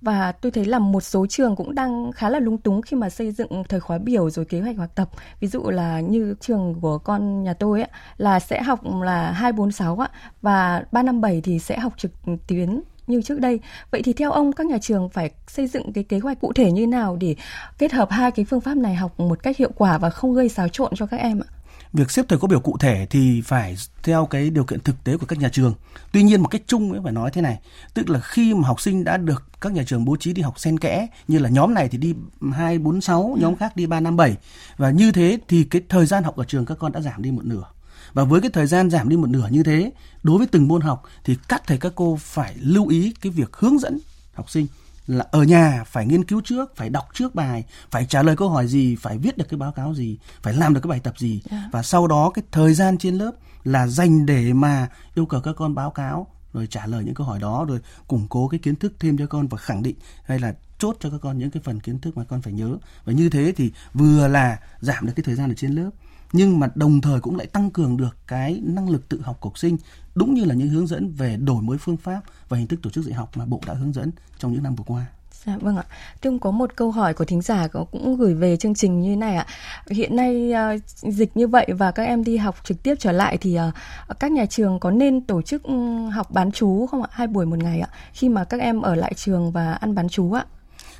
Và 0.00 0.32
tôi 0.32 0.52
thấy 0.52 0.64
là 0.64 0.78
một 0.78 1.00
số 1.00 1.26
trường 1.26 1.56
cũng 1.56 1.74
đang 1.74 2.12
khá 2.12 2.28
là 2.28 2.38
lung 2.38 2.58
túng 2.58 2.82
khi 2.82 2.96
mà 2.96 3.10
xây 3.10 3.32
dựng 3.32 3.64
thời 3.68 3.80
khóa 3.80 3.98
biểu 3.98 4.30
rồi 4.30 4.44
kế 4.44 4.60
hoạch 4.60 4.76
học 4.76 4.90
tập. 4.94 5.10
Ví 5.40 5.48
dụ 5.48 5.70
là 5.70 6.00
như 6.00 6.34
trường 6.40 6.74
của 6.80 6.98
con 6.98 7.42
nhà 7.42 7.54
tôi 7.54 7.80
ấy, 7.80 7.90
là 8.16 8.40
sẽ 8.40 8.62
học 8.62 8.80
là 9.02 9.32
246 9.32 9.98
ạ 9.98 10.10
và 10.42 10.84
357 10.92 11.40
thì 11.40 11.58
sẽ 11.58 11.78
học 11.78 11.92
trực 11.96 12.10
tuyến 12.46 12.80
như 13.06 13.22
trước 13.22 13.40
đây. 13.40 13.60
Vậy 13.90 14.02
thì 14.02 14.12
theo 14.12 14.32
ông 14.32 14.52
các 14.52 14.66
nhà 14.66 14.78
trường 14.78 15.08
phải 15.08 15.30
xây 15.46 15.66
dựng 15.66 15.92
cái 15.92 16.04
kế 16.04 16.18
hoạch 16.18 16.40
cụ 16.40 16.52
thể 16.52 16.72
như 16.72 16.86
nào 16.86 17.16
để 17.20 17.36
kết 17.78 17.92
hợp 17.92 18.10
hai 18.10 18.30
cái 18.30 18.44
phương 18.44 18.60
pháp 18.60 18.76
này 18.76 18.94
học 18.94 19.20
một 19.20 19.42
cách 19.42 19.56
hiệu 19.56 19.70
quả 19.76 19.98
và 19.98 20.10
không 20.10 20.34
gây 20.34 20.48
xáo 20.48 20.68
trộn 20.68 20.92
cho 20.96 21.06
các 21.06 21.16
em 21.16 21.40
ạ? 21.40 21.48
Việc 21.92 22.10
xếp 22.10 22.26
thời 22.28 22.38
khóa 22.38 22.48
biểu 22.48 22.60
cụ 22.60 22.76
thể 22.80 23.06
thì 23.10 23.40
phải 23.40 23.76
theo 24.02 24.26
cái 24.26 24.50
điều 24.50 24.64
kiện 24.64 24.80
thực 24.80 25.04
tế 25.04 25.16
của 25.16 25.26
các 25.26 25.38
nhà 25.38 25.48
trường. 25.48 25.74
Tuy 26.12 26.22
nhiên 26.22 26.40
một 26.40 26.48
cách 26.48 26.62
chung 26.66 26.92
ấy 26.92 27.00
phải 27.04 27.12
nói 27.12 27.30
thế 27.30 27.42
này, 27.42 27.58
tức 27.94 28.10
là 28.10 28.20
khi 28.20 28.54
mà 28.54 28.68
học 28.68 28.80
sinh 28.80 29.04
đã 29.04 29.16
được 29.16 29.42
các 29.60 29.72
nhà 29.72 29.82
trường 29.86 30.04
bố 30.04 30.16
trí 30.16 30.32
đi 30.32 30.42
học 30.42 30.60
xen 30.60 30.78
kẽ 30.78 31.06
như 31.28 31.38
là 31.38 31.48
nhóm 31.48 31.74
này 31.74 31.88
thì 31.88 31.98
đi 31.98 32.14
246, 32.52 33.36
nhóm 33.40 33.56
khác 33.56 33.76
đi 33.76 33.86
357 33.86 34.36
và 34.76 34.90
như 34.90 35.12
thế 35.12 35.38
thì 35.48 35.64
cái 35.64 35.82
thời 35.88 36.06
gian 36.06 36.24
học 36.24 36.36
ở 36.36 36.44
trường 36.44 36.66
các 36.66 36.78
con 36.78 36.92
đã 36.92 37.00
giảm 37.00 37.22
đi 37.22 37.30
một 37.30 37.44
nửa. 37.44 37.64
Và 38.12 38.24
với 38.24 38.40
cái 38.40 38.50
thời 38.50 38.66
gian 38.66 38.90
giảm 38.90 39.08
đi 39.08 39.16
một 39.16 39.28
nửa 39.28 39.48
như 39.50 39.62
thế, 39.62 39.92
đối 40.22 40.38
với 40.38 40.46
từng 40.46 40.68
môn 40.68 40.80
học 40.80 41.02
thì 41.24 41.36
các 41.48 41.62
thầy 41.66 41.78
các 41.78 41.92
cô 41.96 42.18
phải 42.20 42.54
lưu 42.58 42.88
ý 42.88 43.14
cái 43.20 43.32
việc 43.32 43.56
hướng 43.56 43.78
dẫn 43.78 43.98
học 44.34 44.50
sinh 44.50 44.66
là 45.10 45.26
ở 45.30 45.42
nhà 45.42 45.84
phải 45.86 46.06
nghiên 46.06 46.24
cứu 46.24 46.40
trước, 46.44 46.76
phải 46.76 46.90
đọc 46.90 47.08
trước 47.14 47.34
bài, 47.34 47.64
phải 47.90 48.06
trả 48.06 48.22
lời 48.22 48.36
câu 48.36 48.48
hỏi 48.48 48.66
gì, 48.66 48.96
phải 48.96 49.18
viết 49.18 49.38
được 49.38 49.48
cái 49.48 49.58
báo 49.58 49.72
cáo 49.72 49.94
gì, 49.94 50.18
phải 50.42 50.54
làm 50.54 50.74
được 50.74 50.80
cái 50.80 50.88
bài 50.88 51.00
tập 51.00 51.18
gì 51.18 51.42
yeah. 51.50 51.62
Dạ. 51.62 51.68
và 51.72 51.82
sau 51.82 52.06
đó 52.06 52.30
cái 52.34 52.44
thời 52.52 52.74
gian 52.74 52.98
trên 52.98 53.14
lớp 53.14 53.32
là 53.64 53.86
dành 53.86 54.26
để 54.26 54.52
mà 54.52 54.88
yêu 55.14 55.26
cầu 55.26 55.40
các 55.40 55.54
con 55.56 55.74
báo 55.74 55.90
cáo 55.90 56.26
rồi 56.52 56.66
trả 56.66 56.86
lời 56.86 57.04
những 57.04 57.14
câu 57.14 57.26
hỏi 57.26 57.38
đó 57.40 57.64
rồi 57.68 57.80
củng 58.08 58.26
cố 58.28 58.48
cái 58.48 58.60
kiến 58.60 58.76
thức 58.76 58.92
thêm 58.98 59.18
cho 59.18 59.26
con 59.26 59.48
và 59.48 59.58
khẳng 59.58 59.82
định 59.82 59.96
hay 60.24 60.38
là 60.38 60.54
chốt 60.78 60.96
cho 61.00 61.10
các 61.10 61.18
con 61.22 61.38
những 61.38 61.50
cái 61.50 61.62
phần 61.64 61.80
kiến 61.80 61.98
thức 61.98 62.16
mà 62.16 62.24
con 62.24 62.42
phải 62.42 62.52
nhớ 62.52 62.76
và 63.04 63.12
như 63.12 63.30
thế 63.30 63.52
thì 63.56 63.72
vừa 63.94 64.28
là 64.28 64.58
giảm 64.80 65.06
được 65.06 65.12
cái 65.16 65.24
thời 65.24 65.34
gian 65.34 65.50
ở 65.50 65.54
trên 65.54 65.70
lớp 65.70 65.90
nhưng 66.32 66.60
mà 66.60 66.68
đồng 66.74 67.00
thời 67.00 67.20
cũng 67.20 67.36
lại 67.36 67.46
tăng 67.46 67.70
cường 67.70 67.96
được 67.96 68.16
cái 68.26 68.60
năng 68.64 68.90
lực 68.90 69.08
tự 69.08 69.20
học 69.20 69.36
của 69.40 69.48
học 69.48 69.58
sinh 69.58 69.76
đúng 70.14 70.34
như 70.34 70.44
là 70.44 70.54
những 70.54 70.68
hướng 70.68 70.86
dẫn 70.86 71.12
về 71.12 71.36
đổi 71.36 71.62
mới 71.62 71.78
phương 71.78 71.96
pháp 71.96 72.20
và 72.48 72.56
hình 72.56 72.66
thức 72.66 72.80
tổ 72.82 72.90
chức 72.90 73.04
dạy 73.04 73.14
học 73.14 73.30
mà 73.36 73.44
bộ 73.44 73.60
đã 73.66 73.74
hướng 73.74 73.92
dẫn 73.92 74.10
trong 74.38 74.52
những 74.52 74.62
năm 74.62 74.74
vừa 74.74 74.84
qua. 74.86 75.06
Dạ 75.46 75.58
vâng 75.60 75.76
ạ. 75.76 75.84
Tôi 76.20 76.38
có 76.40 76.50
một 76.50 76.76
câu 76.76 76.90
hỏi 76.90 77.14
của 77.14 77.24
thính 77.24 77.42
giả 77.42 77.68
cũng 77.68 78.16
gửi 78.16 78.34
về 78.34 78.56
chương 78.56 78.74
trình 78.74 79.00
như 79.00 79.16
này 79.16 79.36
ạ. 79.36 79.46
Hiện 79.90 80.16
nay 80.16 80.52
uh, 80.74 80.82
dịch 80.86 81.36
như 81.36 81.46
vậy 81.46 81.66
và 81.78 81.90
các 81.90 82.02
em 82.02 82.24
đi 82.24 82.36
học 82.36 82.56
trực 82.64 82.82
tiếp 82.82 82.94
trở 82.98 83.12
lại 83.12 83.38
thì 83.40 83.58
uh, 83.58 84.18
các 84.20 84.32
nhà 84.32 84.46
trường 84.46 84.80
có 84.80 84.90
nên 84.90 85.20
tổ 85.20 85.42
chức 85.42 85.62
um, 85.62 86.10
học 86.10 86.30
bán 86.30 86.52
chú 86.52 86.86
không 86.86 87.02
ạ? 87.02 87.08
Hai 87.12 87.26
buổi 87.26 87.46
một 87.46 87.58
ngày 87.58 87.80
ạ. 87.80 87.88
Khi 88.12 88.28
mà 88.28 88.44
các 88.44 88.60
em 88.60 88.80
ở 88.80 88.94
lại 88.94 89.14
trường 89.16 89.52
và 89.52 89.72
ăn 89.72 89.94
bán 89.94 90.08
chú 90.08 90.32
ạ. 90.32 90.44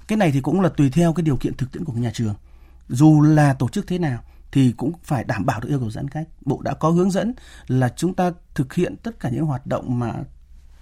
Cái 0.08 0.16
này 0.16 0.30
thì 0.32 0.40
cũng 0.40 0.60
là 0.60 0.68
tùy 0.68 0.90
theo 0.90 1.12
cái 1.12 1.22
điều 1.22 1.36
kiện 1.36 1.54
thực 1.54 1.72
tiễn 1.72 1.84
của 1.84 1.92
nhà 1.92 2.10
trường. 2.14 2.34
Dù 2.88 3.20
là 3.20 3.54
tổ 3.54 3.68
chức 3.68 3.86
thế 3.86 3.98
nào 3.98 4.18
thì 4.52 4.72
cũng 4.72 4.92
phải 5.04 5.24
đảm 5.24 5.46
bảo 5.46 5.60
được 5.60 5.68
yêu 5.68 5.78
cầu 5.78 5.90
giãn 5.90 6.08
cách. 6.08 6.28
Bộ 6.40 6.60
đã 6.62 6.74
có 6.74 6.90
hướng 6.90 7.10
dẫn 7.10 7.34
là 7.66 7.88
chúng 7.96 8.14
ta 8.14 8.32
thực 8.54 8.74
hiện 8.74 8.96
tất 8.96 9.20
cả 9.20 9.30
những 9.30 9.44
hoạt 9.44 9.66
động 9.66 9.98
mà 9.98 10.14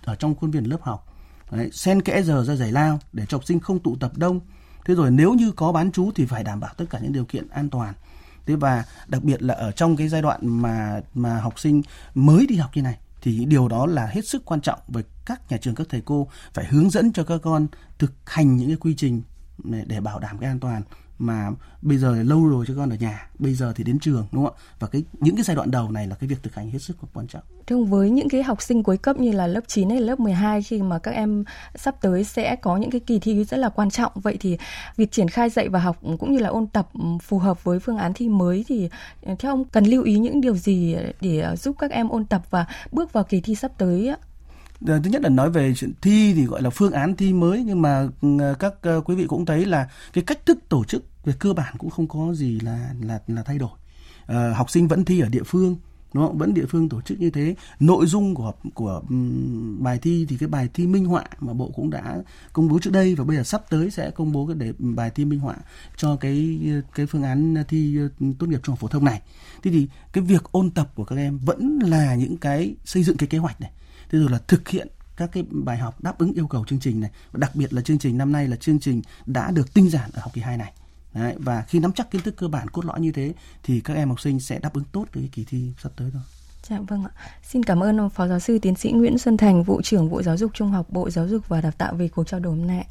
ở 0.05 0.15
trong 0.15 0.35
khuôn 0.35 0.51
viên 0.51 0.65
lớp 0.65 0.83
học 0.83 1.09
Đấy, 1.51 1.71
xen 1.73 2.03
kẽ 2.03 2.23
giờ 2.23 2.45
ra 2.45 2.55
giải 2.55 2.73
lao 2.73 2.99
để 3.13 3.27
cho 3.29 3.37
học 3.37 3.45
sinh 3.45 3.61
không 3.61 3.79
tụ 3.79 3.97
tập 3.97 4.13
đông. 4.17 4.41
Thế 4.85 4.95
rồi 4.95 5.11
nếu 5.11 5.35
như 5.35 5.53
có 5.53 5.73
bán 5.73 5.93
chú 5.93 6.11
thì 6.15 6.27
phải 6.27 6.45
đảm 6.45 6.61
bảo 6.61 6.75
tất 6.77 6.85
cả 6.91 6.99
những 7.03 7.13
điều 7.13 7.25
kiện 7.25 7.49
an 7.49 7.71
toàn. 7.71 7.95
Thế 8.47 8.57
và 8.57 8.85
đặc 9.07 9.25
biệt 9.25 9.43
là 9.43 9.55
ở 9.55 9.71
trong 9.71 9.97
cái 9.97 10.09
giai 10.09 10.23
đoạn 10.23 10.41
mà 10.43 11.01
mà 11.15 11.41
học 11.41 11.59
sinh 11.59 11.83
mới 12.15 12.47
đi 12.47 12.57
học 12.57 12.71
như 12.75 12.83
này 12.83 12.99
thì 13.23 13.45
điều 13.45 13.69
đó 13.69 13.87
là 13.87 14.07
hết 14.07 14.29
sức 14.29 14.45
quan 14.45 14.61
trọng 14.61 14.79
với 14.89 15.03
các 15.27 15.51
nhà 15.51 15.57
trường 15.57 15.75
các 15.75 15.87
thầy 15.91 16.01
cô 16.05 16.29
phải 16.55 16.65
hướng 16.65 16.91
dẫn 16.91 17.13
cho 17.13 17.25
các 17.25 17.41
con 17.43 17.67
thực 17.99 18.13
hành 18.27 18.57
những 18.57 18.69
cái 18.69 18.77
quy 18.77 18.95
trình 18.97 19.23
để 19.87 20.01
bảo 20.01 20.19
đảm 20.19 20.39
cái 20.39 20.51
an 20.51 20.61
toàn 20.61 20.83
mà 21.19 21.51
bây 21.83 21.99
giờ 21.99 22.23
lâu 22.23 22.47
rồi 22.47 22.65
cho 22.69 22.75
con 22.77 22.91
ở 22.91 22.97
nhà, 23.01 23.29
bây 23.39 23.55
giờ 23.55 23.73
thì 23.77 23.85
đến 23.85 23.99
trường, 23.99 24.27
đúng 24.33 24.45
không 24.45 24.55
ạ? 24.55 24.61
Và 24.79 24.87
cái, 24.87 25.05
những 25.21 25.37
cái 25.37 25.45
giai 25.45 25.57
đoạn 25.57 25.71
đầu 25.71 25.91
này 25.91 26.07
là 26.07 26.15
cái 26.15 26.29
việc 26.29 26.43
thực 26.43 26.55
hành 26.55 26.71
hết 26.71 26.79
sức 26.79 26.97
quan 27.15 27.27
trọng. 27.27 27.43
Thưa 27.67 27.83
với 27.83 28.11
những 28.11 28.29
cái 28.29 28.43
học 28.43 28.63
sinh 28.63 28.83
cuối 28.83 28.97
cấp 28.97 29.21
như 29.21 29.33
là 29.33 29.47
lớp 29.47 29.61
9 29.67 29.91
hay 29.91 30.01
lớp 30.01 30.21
12 30.21 30.63
khi 30.63 30.83
mà 30.83 30.99
các 30.99 31.11
em 31.11 31.45
sắp 31.75 31.95
tới 32.01 32.25
sẽ 32.25 32.57
có 32.57 32.77
những 32.77 32.91
cái 32.91 33.01
kỳ 33.01 33.19
thi 33.19 33.45
rất 33.45 33.57
là 33.57 33.69
quan 33.69 33.91
trọng, 33.91 34.13
vậy 34.15 34.37
thì 34.41 34.59
việc 34.97 35.13
triển 35.13 35.29
khai 35.29 35.51
dạy 35.51 35.69
và 35.69 35.79
học 35.79 35.97
cũng 36.19 36.33
như 36.33 36.39
là 36.39 36.49
ôn 36.49 36.67
tập 36.67 36.89
phù 37.23 37.39
hợp 37.39 37.65
với 37.65 37.79
phương 37.79 37.99
án 37.99 38.13
thi 38.15 38.29
mới 38.29 38.65
thì, 38.69 38.89
theo 39.39 39.53
ông, 39.53 39.65
cần 39.65 39.85
lưu 39.85 40.03
ý 40.03 40.19
những 40.19 40.41
điều 40.41 40.57
gì 40.57 40.97
để 41.21 41.57
giúp 41.57 41.77
các 41.79 41.91
em 41.91 42.09
ôn 42.09 42.25
tập 42.25 42.43
và 42.51 42.67
bước 42.93 43.13
vào 43.13 43.25
kỳ 43.25 43.41
thi 43.41 43.55
sắp 43.55 43.73
tới 43.79 44.15
Ờ, 44.87 45.01
thứ 45.05 45.11
nhất 45.11 45.23
là 45.23 45.29
nói 45.29 45.51
về 45.51 45.75
chuyện 45.75 45.93
thi 46.03 46.35
thì 46.35 46.45
gọi 46.45 46.63
là 46.63 46.71
phương 46.71 46.93
án 46.93 47.17
thi 47.17 47.33
mới 47.33 47.65
nhưng 47.67 47.83
mà 47.83 48.09
ừ, 48.23 48.29
các 48.59 48.75
ờ, 48.83 49.01
quý 49.01 49.15
vị 49.15 49.27
cũng 49.27 49.47
thấy 49.47 49.65
là 49.65 49.89
cái 50.13 50.25
cách 50.25 50.47
thức 50.47 50.59
tổ 50.69 50.85
chức 50.85 51.05
về 51.25 51.35
cơ 51.39 51.53
bản 51.53 51.75
cũng 51.79 51.91
không 51.91 52.09
có 52.09 52.35
gì 52.35 52.61
là 52.61 52.91
là 53.01 53.21
là 53.27 53.43
thay 53.43 53.59
đổi. 53.59 53.71
À, 54.27 54.53
học 54.57 54.71
sinh 54.71 54.89
vẫn 54.89 55.05
thi 55.05 55.21
ở 55.21 55.29
địa 55.29 55.43
phương 55.43 55.77
đúng 56.15 56.27
không? 56.27 56.39
Vẫn 56.39 56.55
địa 56.55 56.67
phương 56.69 56.89
tổ 56.89 57.01
chức 57.01 57.21
như 57.21 57.31
thế. 57.31 57.55
Nội 57.81 58.07
dung 58.07 58.35
của 58.35 58.53
của 58.75 59.03
um, 59.09 59.83
bài 59.83 59.99
thi 60.03 60.27
thì 60.29 60.37
cái 60.37 60.49
bài 60.49 60.69
thi 60.75 60.87
minh 60.87 61.05
họa 61.05 61.25
mà 61.41 61.53
bộ 61.53 61.71
cũng 61.75 61.91
đã 61.91 62.19
công 62.53 62.69
bố 62.69 62.79
trước 62.79 62.91
đây 62.91 63.15
và 63.15 63.25
bây 63.25 63.37
giờ 63.37 63.43
sắp 63.43 63.63
tới 63.71 63.91
sẽ 63.91 64.11
công 64.11 64.33
bố 64.33 64.47
cái 64.47 64.57
để 64.59 64.67
ừ, 64.67 64.93
bài 64.95 65.11
thi 65.15 65.25
minh 65.25 65.41
họa 65.41 65.57
cho 65.97 66.17
cái 66.17 66.61
cái 66.95 67.07
phương 67.07 67.23
án 67.23 67.55
thi 67.69 67.99
tốt 68.39 68.47
nghiệp 68.47 68.61
trung 68.63 68.73
học 68.73 68.81
phổ 68.81 68.89
thông 68.89 69.05
này. 69.05 69.23
Thế 69.63 69.71
thì 69.71 69.89
cái 70.13 70.25
việc 70.25 70.43
ôn 70.53 70.71
tập 70.71 70.91
của 70.95 71.05
các 71.05 71.17
em 71.17 71.39
vẫn 71.39 71.79
là 71.83 72.15
những 72.15 72.37
cái 72.37 72.75
xây 72.85 73.03
dựng 73.03 73.17
cái 73.17 73.27
kế 73.27 73.39
hoạch 73.39 73.61
này 73.61 73.71
thế 74.11 74.19
rồi 74.19 74.31
là 74.31 74.39
thực 74.49 74.69
hiện 74.69 74.89
các 75.17 75.31
cái 75.33 75.45
bài 75.51 75.79
học 75.79 76.03
đáp 76.03 76.19
ứng 76.19 76.33
yêu 76.33 76.47
cầu 76.47 76.65
chương 76.65 76.81
trình 76.81 77.01
này 77.01 77.11
và 77.33 77.39
đặc 77.39 77.55
biệt 77.55 77.73
là 77.73 77.83
chương 77.83 77.99
trình 77.99 78.19
năm 78.19 78.33
nay 78.33 78.49
là 78.49 78.57
chương 78.57 78.81
trình 78.81 79.03
đã 79.27 79.51
được 79.51 79.75
tinh 79.75 79.91
giản 79.91 80.11
ở 80.13 80.21
học 80.21 80.33
kỳ 80.35 80.41
2 80.41 80.57
này 80.57 80.73
Đấy, 81.15 81.35
và 81.39 81.63
khi 81.69 81.79
nắm 81.79 81.93
chắc 81.93 82.11
kiến 82.11 82.23
thức 82.23 82.37
cơ 82.37 82.49
bản 82.49 82.69
cốt 82.69 82.85
lõi 82.85 83.01
như 83.01 83.13
thế 83.13 83.33
thì 83.63 83.81
các 83.81 83.95
em 83.95 84.09
học 84.09 84.21
sinh 84.21 84.41
sẽ 84.41 84.59
đáp 84.59 84.75
ứng 84.75 84.85
tốt 84.93 85.05
với 85.13 85.23
cái 85.23 85.31
kỳ 85.33 85.45
thi 85.45 85.73
sắp 85.83 85.93
tới 85.97 86.11
thôi. 86.13 86.23
Dạ 86.63 86.81
vâng 86.81 87.05
ạ. 87.05 87.11
Xin 87.43 87.63
cảm 87.63 87.83
ơn 87.83 88.11
Phó 88.11 88.27
Giáo 88.29 88.41
sư 88.41 88.59
Tiến 88.59 88.75
sĩ 88.75 88.93
Nguyễn 88.93 89.19
Xuân 89.19 89.37
Thành, 89.37 89.63
Vụ 89.63 89.83
trưởng 89.83 90.09
Vụ 90.09 90.23
Giáo 90.23 90.37
dục 90.37 90.51
Trung 90.55 90.71
học 90.71 90.87
Bộ 90.91 91.11
Giáo 91.11 91.29
dục 91.29 91.49
và 91.49 91.61
Đào 91.61 91.73
tạo 91.79 91.95
về 91.95 92.09
cuộc 92.09 92.25
trao 92.25 92.41
đổi 92.41 92.57
hôm 92.57 92.67
nay. 92.67 92.87